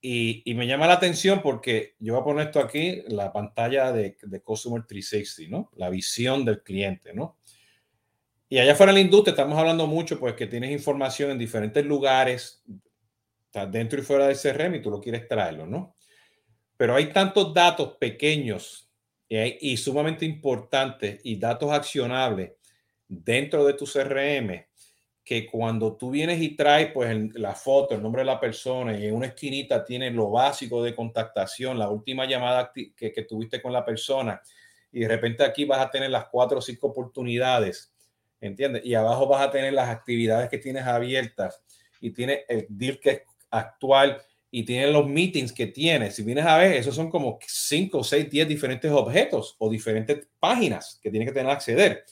[0.00, 3.92] Y, y, me llama la atención porque yo voy a poner esto aquí, la pantalla
[3.92, 5.70] de, de Customer 360, ¿no?
[5.76, 7.36] La visión del cliente, ¿no?
[8.48, 11.84] Y allá fuera en la industria estamos hablando mucho, pues que tienes información en diferentes
[11.84, 12.64] lugares,
[13.70, 15.96] dentro y fuera del CRM y tú lo quieres traerlo, ¿no?
[16.80, 18.90] Pero hay tantos datos pequeños
[19.28, 22.52] y, sumamente importantes y datos accionables
[23.06, 24.64] dentro de tu CRM
[25.22, 29.04] que cuando tú vienes y traes pues la foto, el nombre de la persona y
[29.04, 33.84] en una esquinita tienes lo básico de contactación, la última llamada que, tuviste con la
[33.84, 34.40] persona
[34.90, 37.92] y de repente aquí vas a tener las cuatro o cinco oportunidades,
[38.40, 38.86] ¿entiendes?
[38.86, 41.62] Y abajo vas a tener las actividades que tienes abiertas
[42.00, 46.10] y tienes el deal que es actual y tiene los meetings que tiene.
[46.10, 50.98] Si vienes a ver, esos son como 5, 6, 10 diferentes objetos o diferentes páginas
[51.02, 52.04] que tienes que tener acceder.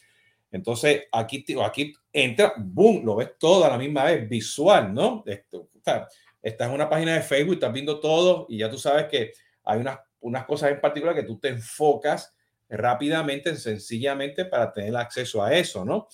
[0.51, 5.25] Entonces, aquí, aquí entra, boom, lo ves todo a la misma vez, visual, ¿no?
[5.27, 6.01] Esto, o
[6.43, 9.33] en una página de Facebook, estás viendo todo y ya tú sabes que
[9.65, 12.35] hay unas, unas cosas en particular que tú te enfocas
[12.69, 16.09] rápidamente, sencillamente para tener acceso a eso, ¿no?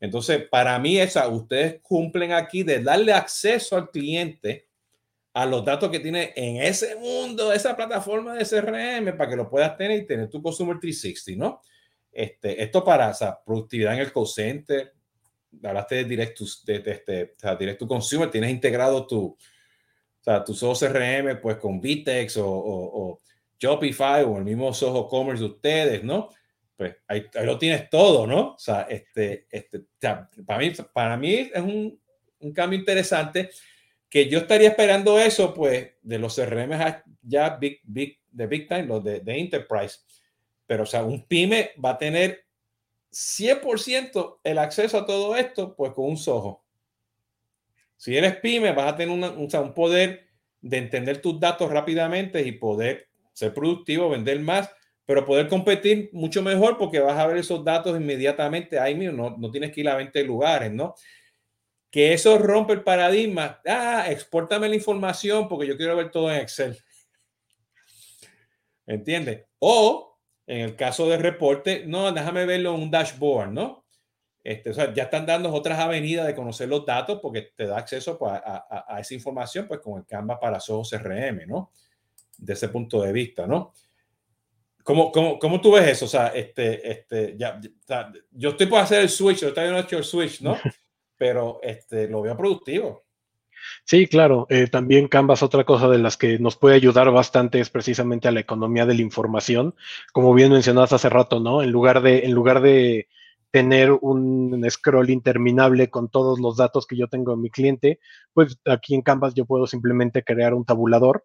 [0.00, 4.68] Entonces, para mí, esa, ustedes cumplen aquí de darle acceso al cliente
[5.34, 9.48] a los datos que tiene en ese mundo, esa plataforma de CRM, para que lo
[9.48, 11.62] puedas tener y tener tu Consumer 360, ¿no?
[12.12, 14.92] Este, esto para o sea, productividad en el call center,
[15.62, 19.26] hablaste de direct to, de, de, este, o sea, direct to consumer, tienes integrado tu,
[19.26, 19.38] o
[20.20, 23.20] sea, tu Soho CRM pues con Vitex o, o, o,
[23.58, 26.30] Shopify o el mismo Soho Commerce de ustedes, ¿no?
[26.76, 28.54] Pues ahí, ahí, lo tienes todo, ¿no?
[28.54, 32.00] O sea, este, este, sea, para, mí, para mí es un,
[32.40, 33.50] un cambio interesante
[34.12, 36.70] que yo estaría esperando eso, pues, de los CRM
[37.22, 40.00] ya big, big, de Big Time, los de, de Enterprise.
[40.66, 42.44] Pero, o sea, un pyme va a tener
[43.10, 46.62] 100% el acceso a todo esto, pues con un sojo.
[47.96, 50.26] Si eres pyme, vas a tener un, un poder
[50.60, 54.68] de entender tus datos rápidamente y poder ser productivo, vender más,
[55.06, 59.38] pero poder competir mucho mejor porque vas a ver esos datos inmediatamente ahí mismo, no,
[59.38, 60.94] no tienes que ir a 20 lugares, ¿no?
[61.92, 63.60] Que eso rompe el paradigma.
[63.66, 66.76] Ah, exportame la información porque yo quiero ver todo en Excel.
[68.86, 69.44] ¿Entiendes?
[69.58, 73.84] O en el caso de reporte, no, déjame verlo en un dashboard, ¿no?
[74.42, 77.78] Este, o sea, ya están dando otras avenidas de conocer los datos porque te da
[77.78, 81.70] acceso pues, a, a, esa información pues, con el Canva para Soho CRM, ¿no?
[82.38, 83.72] De ese punto de vista, ¿no?
[84.82, 86.06] ¿Cómo, cómo, cómo tú ves eso?
[86.06, 87.60] O sea, este, este, ya,
[88.32, 90.56] yo estoy por hacer el switch, yo he hecho el switch, ¿no?
[91.22, 93.04] Pero este, lo veo productivo.
[93.84, 94.44] Sí, claro.
[94.50, 98.32] Eh, también Canvas, otra cosa de las que nos puede ayudar bastante es precisamente a
[98.32, 99.76] la economía de la información.
[100.12, 101.62] Como bien mencionaste hace rato, ¿no?
[101.62, 103.06] En lugar de, en lugar de
[103.52, 108.00] tener un scroll interminable con todos los datos que yo tengo en mi cliente,
[108.34, 111.24] pues aquí en Canvas yo puedo simplemente crear un tabulador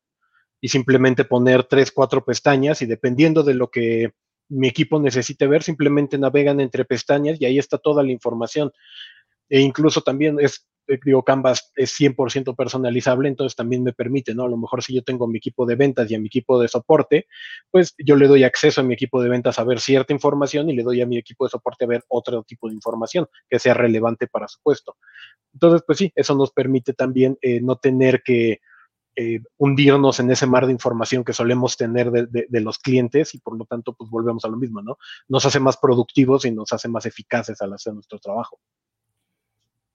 [0.62, 4.12] y simplemente poner tres, cuatro pestañas y dependiendo de lo que
[4.50, 8.72] mi equipo necesite ver, simplemente navegan entre pestañas y ahí está toda la información.
[9.50, 14.46] E incluso también es eh, digo, Canvas es 100% personalizable, entonces también me permite, ¿no?
[14.46, 16.68] A lo mejor si yo tengo mi equipo de ventas y a mi equipo de
[16.68, 17.28] soporte,
[17.72, 20.76] pues yo le doy acceso a mi equipo de ventas a ver cierta información y
[20.76, 23.74] le doy a mi equipo de soporte a ver otro tipo de información que sea
[23.74, 24.96] relevante para su puesto.
[25.54, 28.62] Entonces, pues sí, eso nos permite también eh, no tener que
[29.18, 33.40] eh, hundirnos en ese mar de información que solemos tener de, de, los clientes y
[33.40, 34.98] por lo tanto, pues volvemos a lo mismo, ¿no?
[35.28, 38.60] Nos hace más productivos y nos hace más eficaces al hacer nuestro trabajo.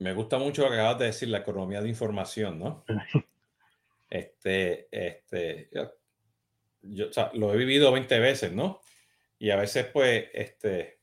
[0.03, 2.85] Me gusta mucho lo que acabas de decir, la economía de información, ¿no?
[4.11, 5.71] Este, este,
[6.83, 8.83] yo lo he vivido 20 veces, ¿no?
[9.39, 10.99] Y a veces, pues, este,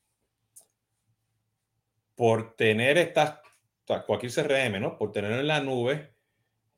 [2.14, 3.40] por tener estas,
[4.06, 4.96] cualquier CRM, ¿no?
[4.96, 6.14] Por tenerlo en la nube,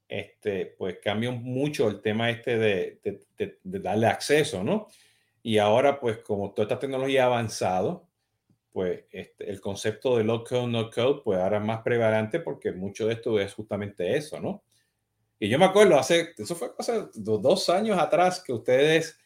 [0.08, 3.02] este, pues cambia mucho el tema este de,
[3.38, 4.88] de, de darle acceso, ¿no?
[5.44, 8.08] Y ahora, pues, como toda esta tecnología ha avanzado,
[8.72, 12.72] pues este, el concepto de low code, no code, pues ahora es más prevalente porque
[12.72, 14.64] mucho de esto es justamente eso, ¿no?
[15.40, 19.20] Y yo me acuerdo, hace, eso fue hace dos años atrás que ustedes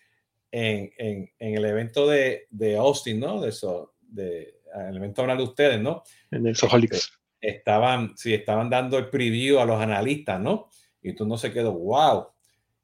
[0.51, 3.41] en, en, en el evento de, de, Austin, ¿no?
[3.41, 6.03] De eso, de, el evento hablar de ustedes, ¿no?
[6.31, 6.95] En el Soholix.
[6.95, 10.69] Este, estaban, sí, estaban dando el preview a los analistas, ¿no?
[11.01, 12.29] Y tú no se quedó, wow.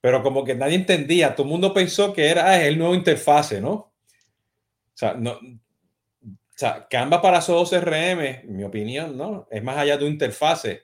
[0.02, 3.62] Pero como que nadie entendía, todo el mundo pensó que era ah, el nuevo interfase,
[3.62, 3.72] ¿no?
[3.72, 3.94] O
[4.94, 5.40] sea, no,
[6.62, 9.48] sea, Canva para solo CRM, en mi opinión, ¿no?
[9.50, 10.84] Es más allá de una interfase.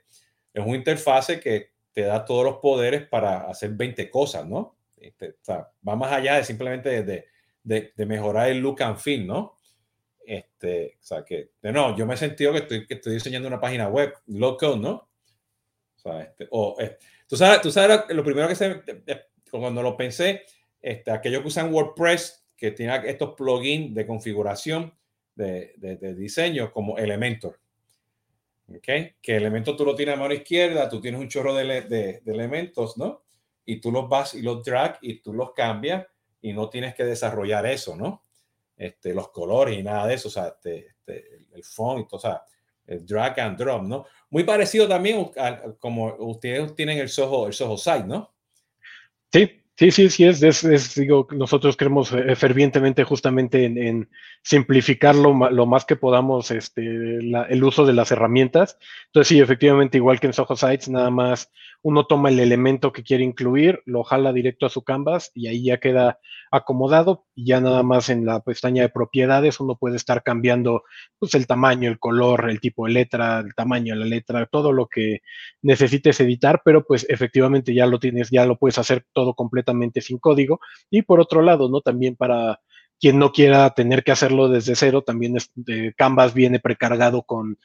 [0.53, 4.77] Es una interfase que te da todos los poderes para hacer 20 cosas, ¿no?
[4.97, 7.27] Este, o sea, va más allá de simplemente de,
[7.63, 9.55] de, de, mejorar el look and feel, ¿no?
[10.25, 13.59] Este, o sea, que, no, yo me he sentido que estoy, que estoy diseñando una
[13.59, 15.09] página web, low code, ¿no?
[15.95, 18.83] O sea, este, o, eh, tú, sabes, tú sabes lo primero que se,
[19.51, 20.43] cuando lo pensé,
[20.81, 24.93] este, aquellos que usan WordPress, que tienen estos plugins de configuración,
[25.37, 27.59] de, diseño como Elementor.
[28.75, 29.15] ¿Okay?
[29.21, 33.23] Que Elementor tú lo tienes a mano izquierda, tú tienes un chorro de, elementos, ¿no?
[33.65, 36.05] Y tú los vas y los drag y tú los cambias
[36.41, 38.23] y no tienes que desarrollar eso, ¿no?
[38.75, 42.43] Este, los colores y nada de eso, o sea, este, este, el font, o sea,
[42.85, 44.05] el drag and drop, ¿no?
[44.29, 48.33] Muy parecido también a, como ustedes tienen el Soho, el Soho Site, ¿no?
[49.31, 54.09] Sí, Sí, sí, sí, es, es, digo, nosotros queremos eh, fervientemente justamente en,
[54.41, 58.79] simplificar lo, más que podamos este, el uso de las herramientas.
[59.07, 61.51] Entonces, sí, efectivamente, igual que en Soho Sites, nada más
[61.83, 65.65] uno toma el elemento que quiere incluir, lo jala directo a su canvas y ahí
[65.65, 70.23] ya queda acomodado y ya nada más en la pestaña de propiedades uno puede estar
[70.23, 70.83] cambiando
[71.19, 74.71] pues, el tamaño, el color, el tipo de letra, el tamaño de la letra, todo
[74.71, 75.21] lo que
[75.61, 79.33] necesites editar, pero pues efectivamente ya lo tienes, ya lo puedes hacer todo
[80.01, 80.59] sin código.
[80.89, 81.81] Y por otro lado, ¿no?
[81.81, 82.59] También para
[82.99, 87.57] quien no quiera tener que hacerlo desde cero, también es, eh, Canvas viene precargado con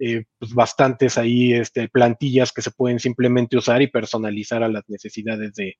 [0.00, 4.84] eh, pues bastantes ahí este, plantillas que se pueden simplemente usar y personalizar a las
[4.88, 5.76] necesidades de,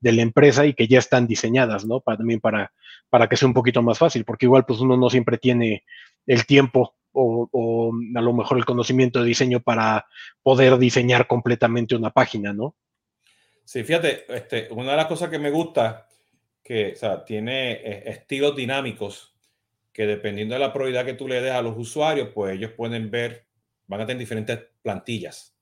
[0.00, 2.00] de, la empresa y que ya están diseñadas, ¿no?
[2.00, 2.72] Para, también para,
[3.08, 5.84] para que sea un poquito más fácil, porque igual pues uno no siempre tiene
[6.26, 10.04] el tiempo o, o, a lo mejor el conocimiento de diseño para
[10.42, 12.74] poder diseñar completamente una página, ¿no?
[13.70, 16.08] Sí, fíjate, este, una de las cosas que me gusta,
[16.60, 19.32] que o sea, tiene eh, estilos dinámicos,
[19.92, 23.12] que dependiendo de la prioridad que tú le des a los usuarios, pues ellos pueden
[23.12, 23.46] ver
[23.86, 25.54] van a tener diferentes plantillas.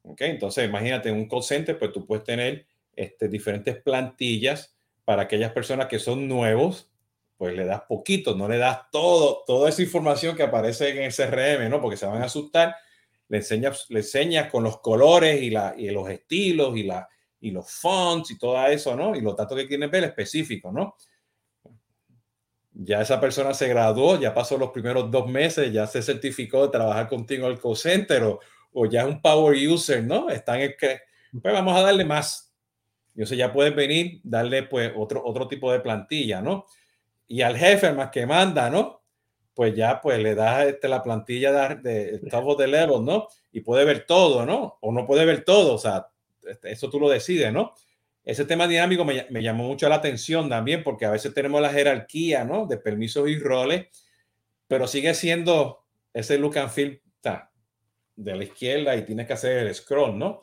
[0.00, 0.22] ¿Ok?
[0.22, 5.52] Entonces, imagínate, en un call center, pues tú puedes tener este, diferentes plantillas para aquellas
[5.52, 6.90] personas que son nuevos,
[7.36, 11.14] pues le das poquito, no le das todo, toda esa información que aparece en el
[11.14, 11.82] CRM, ¿no?
[11.82, 12.76] Porque se van a asustar.
[13.28, 17.06] Le enseñas, le enseñas con los colores y, la, y los estilos y, la,
[17.46, 19.14] y los fonts y todo eso, ¿no?
[19.14, 20.96] Y los datos que quieren ver específicos, ¿no?
[22.72, 26.72] Ya esa persona se graduó, ya pasó los primeros dos meses, ya se certificó de
[26.72, 28.40] trabajar contigo al call center o,
[28.72, 30.28] o ya es un power user, ¿no?
[30.28, 31.00] Están en que,
[31.40, 32.52] pues vamos a darle más.
[33.14, 36.66] Y ya puedes venir, darle pues otro, otro tipo de plantilla, ¿no?
[37.28, 39.02] y al jefe más que manda, ¿no?
[39.54, 43.28] Pues ya pues le das este, la plantilla de, de de level, ¿no?
[43.52, 44.78] Y puede ver todo, ¿no?
[44.80, 46.08] O no puede ver todo, o sea,
[46.62, 47.74] eso tú lo decides, ¿no?
[48.24, 51.70] Ese tema dinámico me, me, llamó mucho la atención también porque a veces tenemos la
[51.70, 52.66] jerarquía, ¿no?
[52.66, 53.86] De permisos y roles,
[54.66, 57.00] pero sigue siendo ese look and feel
[58.16, 60.40] de la izquierda y tienes que hacer el scroll, ¿no?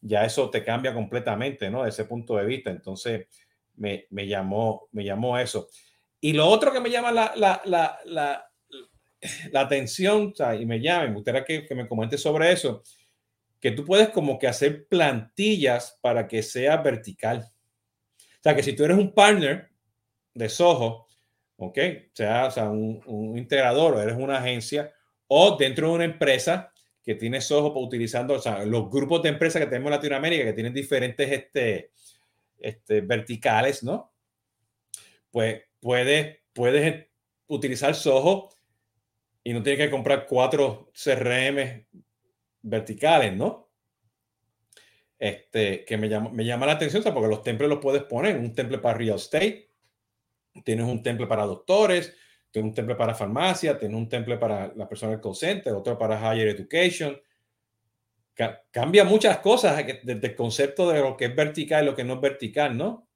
[0.00, 1.82] Ya eso te cambia completamente, ¿no?
[1.82, 2.70] De ese punto de vista.
[2.70, 3.26] Entonces,
[3.76, 5.68] me, me llamó, me llamó eso.
[6.20, 8.50] Y lo otro que me llama la, la, la, la,
[9.52, 12.82] la atención, y me llama, me gustaría que, que me comentes sobre eso,
[13.60, 17.46] que tú puedes como que hacer plantillas para que sea vertical.
[18.18, 19.70] O sea, que si tú eres un partner
[20.32, 21.06] de Soho,
[21.56, 21.78] ¿ok?
[22.14, 24.92] Sea, o sea un, un, integrador o eres una agencia
[25.26, 29.60] o dentro de una empresa que tiene Soho utilizando, o sea, los grupos de empresas
[29.60, 31.90] que tenemos en Latinoamérica que tienen diferentes este,
[32.58, 34.14] este, verticales, ¿no?
[35.30, 37.08] Pues puedes, puedes
[37.46, 38.48] utilizar Soho
[39.44, 41.86] y no tienes que comprar cuatro CRM
[42.62, 43.68] verticales, ¿no?
[45.18, 48.54] Este, que me llama, me llama la atención, porque los templos los puedes poner, un
[48.54, 49.70] temple para real estate,
[50.64, 52.16] tienes un temple para doctores,
[52.50, 56.18] tienes un temple para farmacia, tienes un temple para la persona del call otro para
[56.18, 57.20] higher education.
[58.70, 62.14] cambia muchas cosas desde el concepto de lo que es vertical y lo que no
[62.14, 63.09] es vertical, ¿no?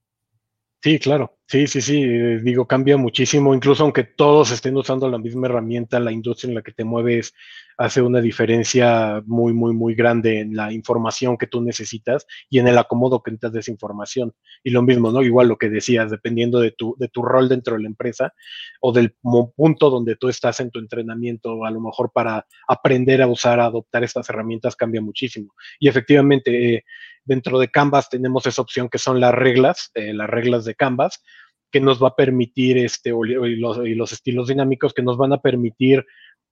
[0.84, 1.38] Sí, claro.
[1.46, 2.02] Sí, sí, sí.
[2.02, 3.54] Eh, digo, cambia muchísimo.
[3.54, 7.32] Incluso aunque todos estén usando la misma herramienta, la industria en la que te mueves
[7.78, 12.68] hace una diferencia muy, muy, muy grande en la información que tú necesitas y en
[12.68, 14.34] el acomodo que necesitas de esa información.
[14.62, 15.22] Y lo mismo, ¿no?
[15.22, 18.34] Igual lo que decías, dependiendo de tu, de tu rol dentro de la empresa
[18.82, 19.14] o del
[19.56, 23.64] punto donde tú estás en tu entrenamiento, a lo mejor para aprender a usar, a
[23.66, 25.54] adoptar estas herramientas cambia muchísimo.
[25.78, 26.84] Y efectivamente, eh,
[27.24, 31.22] dentro de Canvas tenemos esa opción que son las reglas, eh, las reglas de Canvas,
[31.70, 36.04] que nos va a permitir, este, y los, estilos dinámicos que nos van a permitir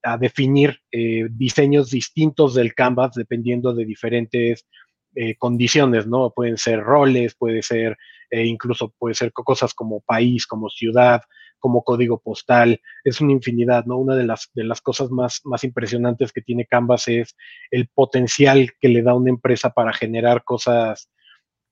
[0.02, 4.66] a definir eh, diseños distintos del Canvas dependiendo de diferentes
[5.14, 6.32] eh, condiciones, ¿no?
[6.34, 7.96] Pueden ser roles, puede ser,
[8.30, 11.20] incluso puede ser cosas como país, como ciudad,
[11.62, 13.96] como código postal, es una infinidad, ¿no?
[13.96, 17.36] Una de las, de las cosas más, más impresionantes que tiene Canvas es
[17.70, 21.08] el potencial que le da una empresa para generar cosas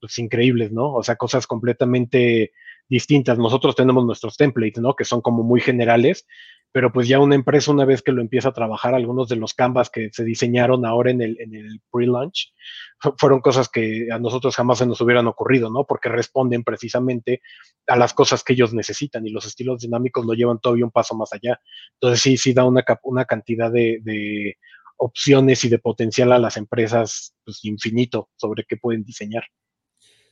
[0.01, 0.95] pues, increíbles, ¿no?
[0.95, 2.53] O sea, cosas completamente
[2.89, 3.37] distintas.
[3.37, 4.95] Nosotros tenemos nuestros templates, ¿no?
[4.95, 6.25] Que son como muy generales,
[6.73, 9.55] pero pues ya una empresa una vez que lo empieza a trabajar, algunos de los
[9.55, 12.53] canvas que se diseñaron ahora en el, en el pre-launch,
[13.19, 15.85] fueron cosas que a nosotros jamás se nos hubieran ocurrido, ¿no?
[15.85, 17.43] Porque responden precisamente
[17.87, 21.17] a las cosas que ellos necesitan y los estilos dinámicos lo llevan todavía un paso
[21.17, 21.61] más allá.
[21.95, 24.57] Entonces sí, sí da una, una cantidad de, de
[24.97, 29.45] opciones y de potencial a las empresas pues, infinito sobre qué pueden diseñar.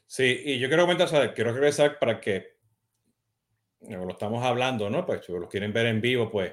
[0.06, 1.32] Sí, y yo quiero comentar, ¿sabes?
[1.34, 2.57] quiero regresar para que
[3.80, 5.06] lo estamos hablando, ¿no?
[5.06, 6.52] Pues si lo quieren ver en vivo, pues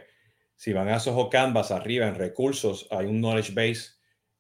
[0.56, 3.96] si van a Soho Canvas arriba en recursos, hay un knowledge base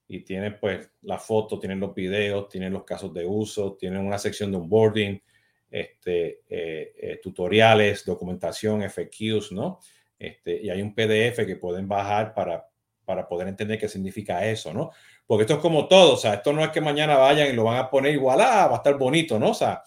[0.07, 4.19] y tiene pues la foto, tienen los videos, tienen los casos de uso, tienen una
[4.19, 5.21] sección de onboarding,
[5.69, 9.79] este, eh, eh, tutoriales, documentación, FAQs, ¿no?
[10.17, 12.65] Este, y hay un PDF que pueden bajar para,
[13.03, 14.91] para poder entender qué significa eso, ¿no?
[15.25, 17.63] Porque esto es como todo, o sea, esto no es que mañana vayan y lo
[17.63, 19.49] van a poner igual, ah, va a estar bonito, ¿no?
[19.49, 19.83] O sea,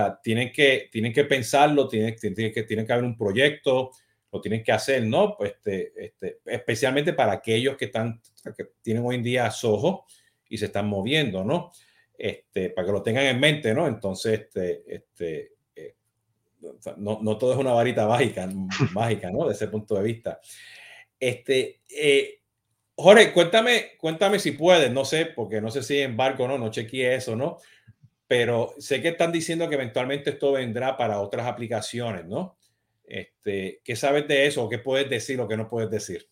[0.00, 3.90] sea, tienen que, tienen que pensarlo, tienen, tienen, que, tienen que haber un proyecto,
[4.32, 5.36] lo tienen que hacer, ¿no?
[5.36, 8.20] Pues este, este, especialmente para aquellos que, están,
[8.56, 10.04] que tienen hoy en día Soho
[10.48, 11.72] y se están moviendo, ¿no?
[12.18, 13.86] Este, para que lo tengan en mente, ¿no?
[13.86, 15.94] Entonces, este, este, eh,
[16.96, 18.48] no, no, todo es una varita mágica,
[18.92, 19.46] mágica, ¿no?
[19.46, 20.40] De ese punto de vista.
[21.18, 22.40] Este, eh,
[22.94, 27.14] Jorge, cuéntame, cuéntame si puedes, no sé, porque no sé si embargo, no, no chequeé
[27.14, 27.58] eso, ¿no?
[28.26, 32.56] Pero sé que están diciendo que eventualmente esto vendrá para otras aplicaciones, ¿no?
[33.04, 34.68] Este, ¿Qué sabes de eso?
[34.68, 36.28] ¿Qué puedes decir o qué no puedes decir?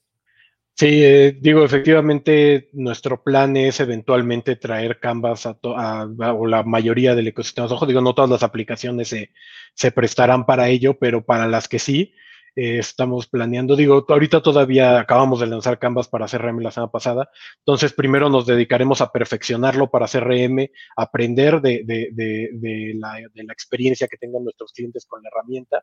[0.76, 7.28] Sí, eh, digo, efectivamente, nuestro plan es eventualmente traer Canvas a, o la mayoría del
[7.28, 7.68] ecosistema.
[7.68, 9.30] Ojo, digo, no todas las aplicaciones se,
[9.74, 12.12] se, prestarán para ello, pero para las que sí,
[12.56, 17.28] eh, estamos planeando, digo, ahorita todavía acabamos de lanzar Canvas para CRM la semana pasada,
[17.58, 23.18] entonces primero nos dedicaremos a perfeccionarlo para CRM, aprender de, de, la,
[23.52, 25.82] experiencia que tengan nuestros clientes con la herramienta.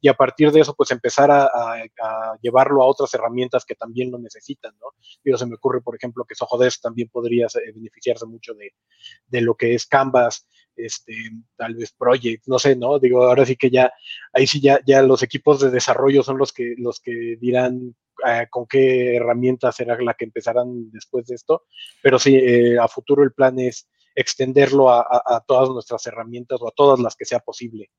[0.00, 1.48] Y a partir de eso, pues empezar a,
[2.40, 4.88] llevarlo a otras herramientas que también lo necesitan, ¿no?
[5.24, 8.74] Digo, se me ocurre, por ejemplo, que Sojodesk también podría beneficiarse mucho de,
[9.26, 10.46] de lo que es Canvas,
[10.76, 11.14] este,
[11.56, 12.98] tal vez Project, no sé, ¿no?
[12.98, 13.92] Digo, ahora sí que ya,
[14.32, 17.94] ahí sí ya, ya los equipos de desarrollo son los que, los que dirán
[18.26, 21.64] eh, con qué herramienta será la que empezarán después de esto,
[22.02, 26.72] pero sí, eh, a futuro el plan es extenderlo a, todas nuestras herramientas o a
[26.72, 27.90] todas las que sea posible.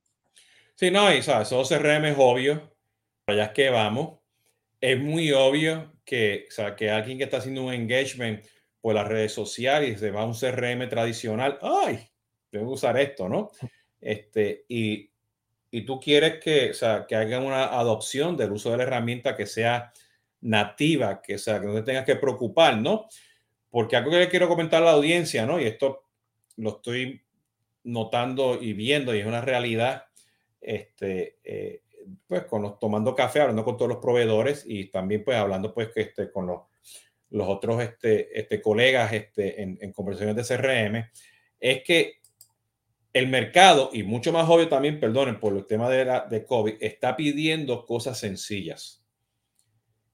[0.75, 2.75] Sí, no, y sabes, eso CRM es obvio,
[3.27, 4.19] allá es que vamos.
[4.79, 8.45] Es muy obvio que, o sea, que alguien que está haciendo un engagement
[8.81, 12.12] por las redes sociales se va a un CRM tradicional, ¡ay!
[12.59, 13.51] Que usar esto, ¿no?
[13.99, 15.09] Este, y,
[15.71, 19.35] y tú quieres que, o sea, que hagan una adopción del uso de la herramienta
[19.35, 19.91] que sea
[20.41, 23.07] nativa, que, sea, que no te tengas que preocupar, ¿no?
[23.69, 25.59] Porque algo que le quiero comentar a la audiencia, ¿no?
[25.59, 26.03] Y esto
[26.57, 27.21] lo estoy
[27.83, 30.05] notando y viendo y es una realidad,
[30.61, 31.81] este, eh,
[32.27, 35.89] pues con los, tomando café, hablando con todos los proveedores y también pues hablando pues
[35.89, 36.61] que este, con los,
[37.31, 41.09] los otros este, este, colegas este, en, en conversaciones de CRM,
[41.59, 42.22] es que
[43.13, 46.75] el mercado, y mucho más obvio también, perdonen por el tema de, la, de COVID,
[46.81, 49.03] está pidiendo cosas sencillas.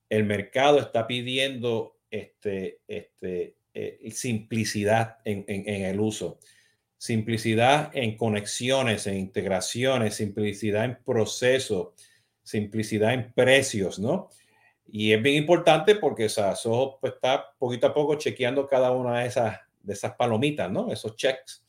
[0.09, 6.39] El mercado está pidiendo este, este, eh, simplicidad en, en, el uso,
[6.97, 11.89] simplicidad en conexiones, en integraciones, simplicidad en procesos,
[12.43, 14.29] simplicidad en precios, ¿no?
[14.91, 16.27] Y es bien importante porque
[16.65, 20.91] o pues, está poquito a poco chequeando cada una de esas, de esas palomitas, ¿no?
[20.91, 21.63] Esos checks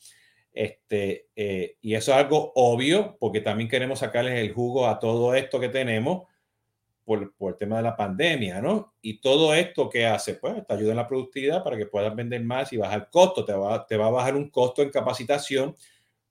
[0.52, 5.34] este, eh, y eso es algo obvio porque también queremos sacarles el jugo a todo
[5.34, 6.26] esto que tenemos
[7.04, 8.94] por, por, el tema de la pandemia, ¿no?
[9.00, 12.42] Y todo esto que hace, pues te ayuda en la productividad para que puedas vender
[12.44, 13.44] más y bajar costo.
[13.44, 15.76] Te va, te va a bajar un costo en capacitación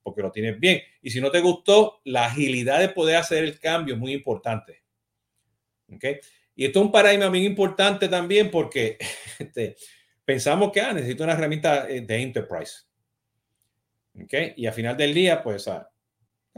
[0.01, 0.82] porque lo tienes bien.
[1.01, 4.84] Y si no te gustó, la agilidad de poder hacer el cambio es muy importante.
[5.93, 6.05] ¿Ok?
[6.55, 8.97] Y esto es un paradigma bien importante también porque
[9.39, 9.76] este,
[10.26, 12.89] pensamos que ah, necesito una herramienta eh, de enterprise.
[14.14, 14.53] ¿Okay?
[14.57, 15.89] Y al final del día, pues, ah,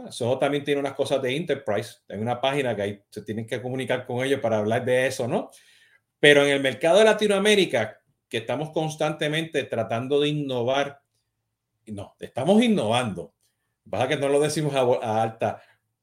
[0.10, 1.98] Soho también tiene unas cosas de Enterprise.
[2.10, 5.28] Hay una página que hay, se tienen que comunicar con ellos para hablar de eso,
[5.28, 5.52] ¿no?
[6.20, 8.00] Pero en el mercado de Latinoamérica,
[8.30, 11.02] que estamos constantemente tratando de innovar,
[11.88, 13.34] no, estamos innovando.
[13.90, 15.62] Pasa que no lo decimos a, alta,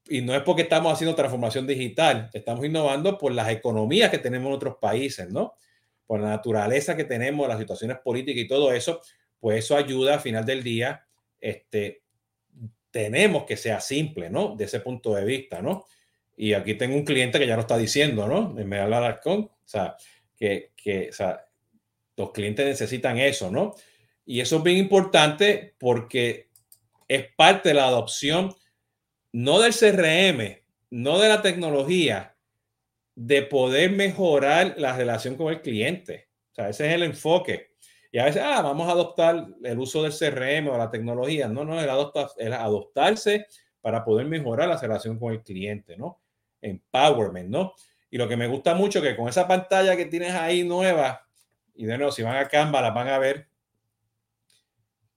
[0.09, 4.49] y no es porque estamos haciendo transformación digital, estamos innovando por las economías que tenemos
[4.49, 5.55] en otros países, ¿no?
[6.07, 9.01] Por la naturaleza que tenemos, las situaciones políticas y todo eso,
[9.39, 11.08] pues eso ayuda al final del día
[11.41, 12.03] este,
[12.91, 14.57] tenemos que sea simple, ¿no?
[14.57, 15.87] De ese punto de vista, ¿no?
[16.37, 18.51] Y aquí tengo un cliente que ya lo está diciendo, ¿no?
[18.51, 19.97] Me habla con, o sea,
[20.37, 21.45] que, que o sea,
[22.17, 23.75] los clientes necesitan eso, ¿no?
[24.25, 26.49] Y eso es bien importante porque
[27.09, 28.55] es parte de la adopción,
[29.33, 32.37] no del CRM, no de la tecnología,
[33.15, 36.29] de poder mejorar la relación con el cliente.
[36.53, 37.68] O sea, ese es el enfoque.
[38.11, 41.49] Y a veces, ah, vamos a adoptar el uso del CRM o la tecnología.
[41.49, 43.47] No, no, el, adopta, el adoptarse
[43.81, 46.21] para poder mejorar la relación con el cliente, ¿no?
[46.61, 47.75] Empowerment, ¿no?
[48.11, 51.27] Y lo que me gusta mucho que con esa pantalla que tienes ahí nueva,
[51.75, 53.49] y de nuevo, si van a Canva, la van a ver,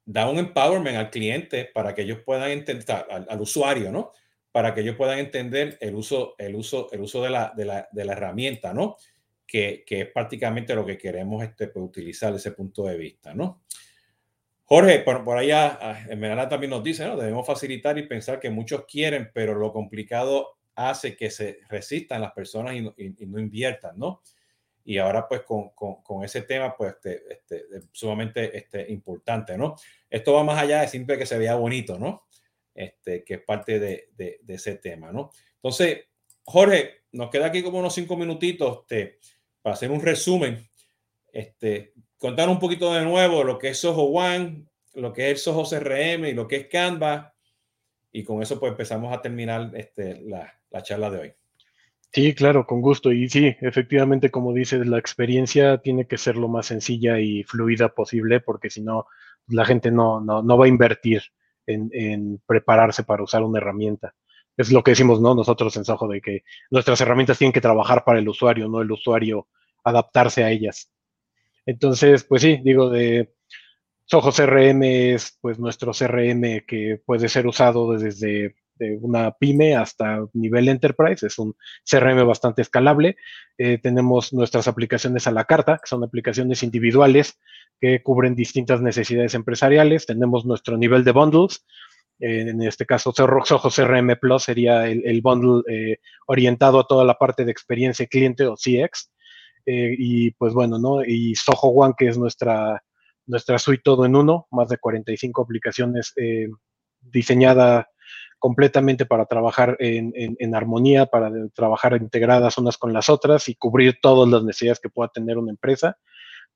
[0.05, 4.11] da un empowerment al cliente para que ellos puedan entender, al, al usuario, ¿no?
[4.51, 7.87] Para que ellos puedan entender el uso, el uso, el uso de la, de la,
[7.91, 8.97] de la herramienta, ¿no?
[9.51, 13.63] Que, es prácticamente lo que queremos este, pues, utilizar ese punto de vista, ¿no?
[14.63, 17.17] Jorge, por, por allá, Esmeralda también nos dice, ¿no?
[17.17, 22.31] Debemos facilitar y pensar que muchos quieren, pero lo complicado hace que se resistan las
[22.31, 24.21] personas y no, y, no inviertan, ¿no?
[24.85, 29.75] Y ahora, pues, con, con, con ese tema, pues, este, este, sumamente este, importante, ¿no?
[30.09, 32.27] Esto va más allá de simple que se vea bonito, ¿no?
[32.73, 35.31] Este, que es parte de, de, de ese tema, ¿no?
[35.55, 36.05] Entonces,
[36.45, 38.79] Jorge, nos queda aquí como unos cinco minutitos.
[38.81, 39.19] Este,
[39.61, 40.65] para hacer un resumen,
[41.31, 45.63] este, contar un poquito de nuevo lo que es Soho One, lo que es Soho
[45.63, 47.33] CRM y lo que es Canva.
[48.11, 51.33] Y con eso pues empezamos a terminar este, la, la charla de hoy.
[52.11, 53.11] Sí, claro, con gusto.
[53.13, 57.89] Y sí, efectivamente, como dices, la experiencia tiene que ser lo más sencilla y fluida
[57.89, 59.05] posible, porque si no,
[59.47, 61.21] la gente no, no, no va a invertir
[61.65, 64.13] en, en, prepararse para usar una herramienta
[64.57, 65.35] es lo que decimos, ¿no?
[65.35, 68.91] Nosotros en Soho, de que nuestras herramientas tienen que trabajar para el usuario, no el
[68.91, 69.47] usuario
[69.83, 70.91] adaptarse a ellas.
[71.65, 73.33] Entonces, pues sí, digo, de
[74.05, 80.25] Soho CRM es pues nuestro CRM que puede ser usado desde de una pyme hasta
[80.33, 81.25] nivel enterprise.
[81.25, 81.55] Es un
[81.89, 83.15] CRM bastante escalable.
[83.57, 87.39] Eh, tenemos nuestras aplicaciones a la carta, que son aplicaciones individuales
[87.79, 90.07] que cubren distintas necesidades empresariales.
[90.07, 91.63] Tenemos nuestro nivel de bundles.
[92.19, 97.45] en este caso, Soho CRM Plus sería el, bundle eh, orientado a toda la parte
[97.45, 99.10] de experiencia cliente o CX.
[99.65, 101.03] Y pues bueno, ¿no?
[101.03, 102.81] Y Soho One, que es nuestra
[103.31, 106.49] nuestra suite todo en uno, más de 45 aplicaciones eh,
[106.99, 107.89] diseñada
[108.39, 114.27] completamente para trabajar en, armonía, para trabajar integradas unas con las otras y cubrir todas
[114.29, 115.97] las necesidades que pueda tener una empresa.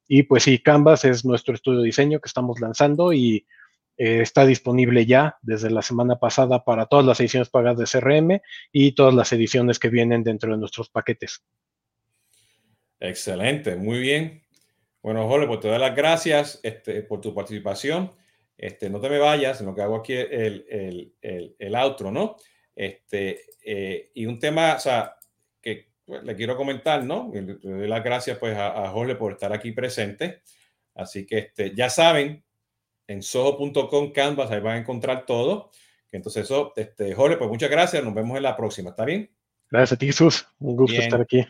[0.07, 3.45] Y pues sí, Canvas es nuestro estudio de diseño que estamos lanzando y
[3.97, 8.41] eh, está disponible ya desde la semana pasada para todas las ediciones pagadas de CRM
[8.71, 11.43] y todas las ediciones que vienen dentro de nuestros paquetes.
[12.99, 14.43] Excelente, muy bien.
[15.01, 18.11] Bueno, Jorge, pues te doy las gracias este, por tu participación.
[18.57, 22.37] Este, no te me vayas, lo que hago aquí el, el, el, el outro, ¿no?
[22.75, 25.15] Este, eh, y un tema, o sea,
[25.61, 27.31] que pues, le quiero comentar, ¿no?
[27.33, 30.41] Le, doy las gracias pues a, a, Jorge por estar aquí presente.
[30.93, 32.43] Así que este, ya saben,
[33.07, 35.71] en soho.com Canvas, ahí van a encontrar todo.
[36.11, 38.03] Entonces, eso, este, Jorge, pues muchas gracias.
[38.03, 38.91] Nos vemos en la próxima.
[38.91, 39.29] ¿Está bien?
[39.69, 40.47] Gracias a ti, Jesús.
[40.59, 41.45] Un gusto estar aquí.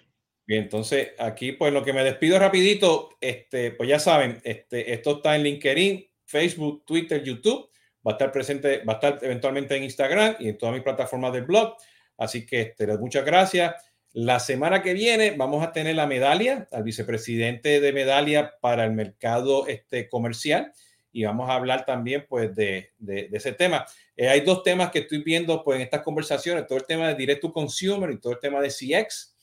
[0.48, 5.18] Bien, entonces aquí pues lo que me despido rapidito, este, pues ya saben, este, esto
[5.18, 7.70] está en LinkedIn, Facebook, Twitter, YouTube,
[8.06, 11.34] va a estar presente, va a estar eventualmente en Instagram y en todas mis plataformas
[11.34, 11.76] del blog.
[12.18, 13.74] Así que este, muchas gracias.
[14.14, 18.92] La semana que viene vamos a tener la medalla al vicepresidente de medalla para el
[18.92, 20.72] mercado este, comercial
[21.12, 23.86] y vamos a hablar también pues de, de, ese tema.
[24.16, 27.16] Eh, hay dos temas que estoy viendo pues en estas conversaciones, todo el tema de
[27.16, 29.35] direct to consumer y todo el tema de CX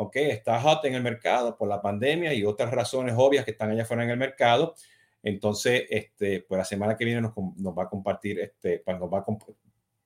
[0.00, 3.70] ok, está hot en el mercado por la pandemia y otras razones obvias que están
[3.70, 4.74] allá afuera en el mercado.
[5.22, 9.12] Entonces, este, pues la semana que viene nos, nos va a compartir, este, pues nos
[9.12, 9.26] va a,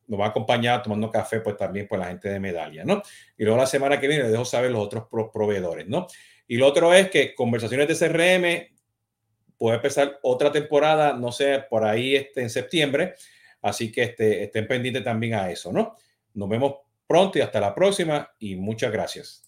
[0.08, 3.02] nos va a acompañar tomando café, pues también por la gente de Medalia, ¿no?
[3.38, 6.08] Y luego la semana que viene les dejo saber los otros proveedores, ¿no?
[6.48, 8.76] Y lo otro es que conversaciones de CRM
[9.56, 13.14] puede empezar otra temporada, no sé, por ahí este, en septiembre.
[13.62, 15.94] Así que este, estén pendientes también a eso, ¿no?
[16.34, 19.43] Nos vemos pronto y hasta la próxima y muchas gracias.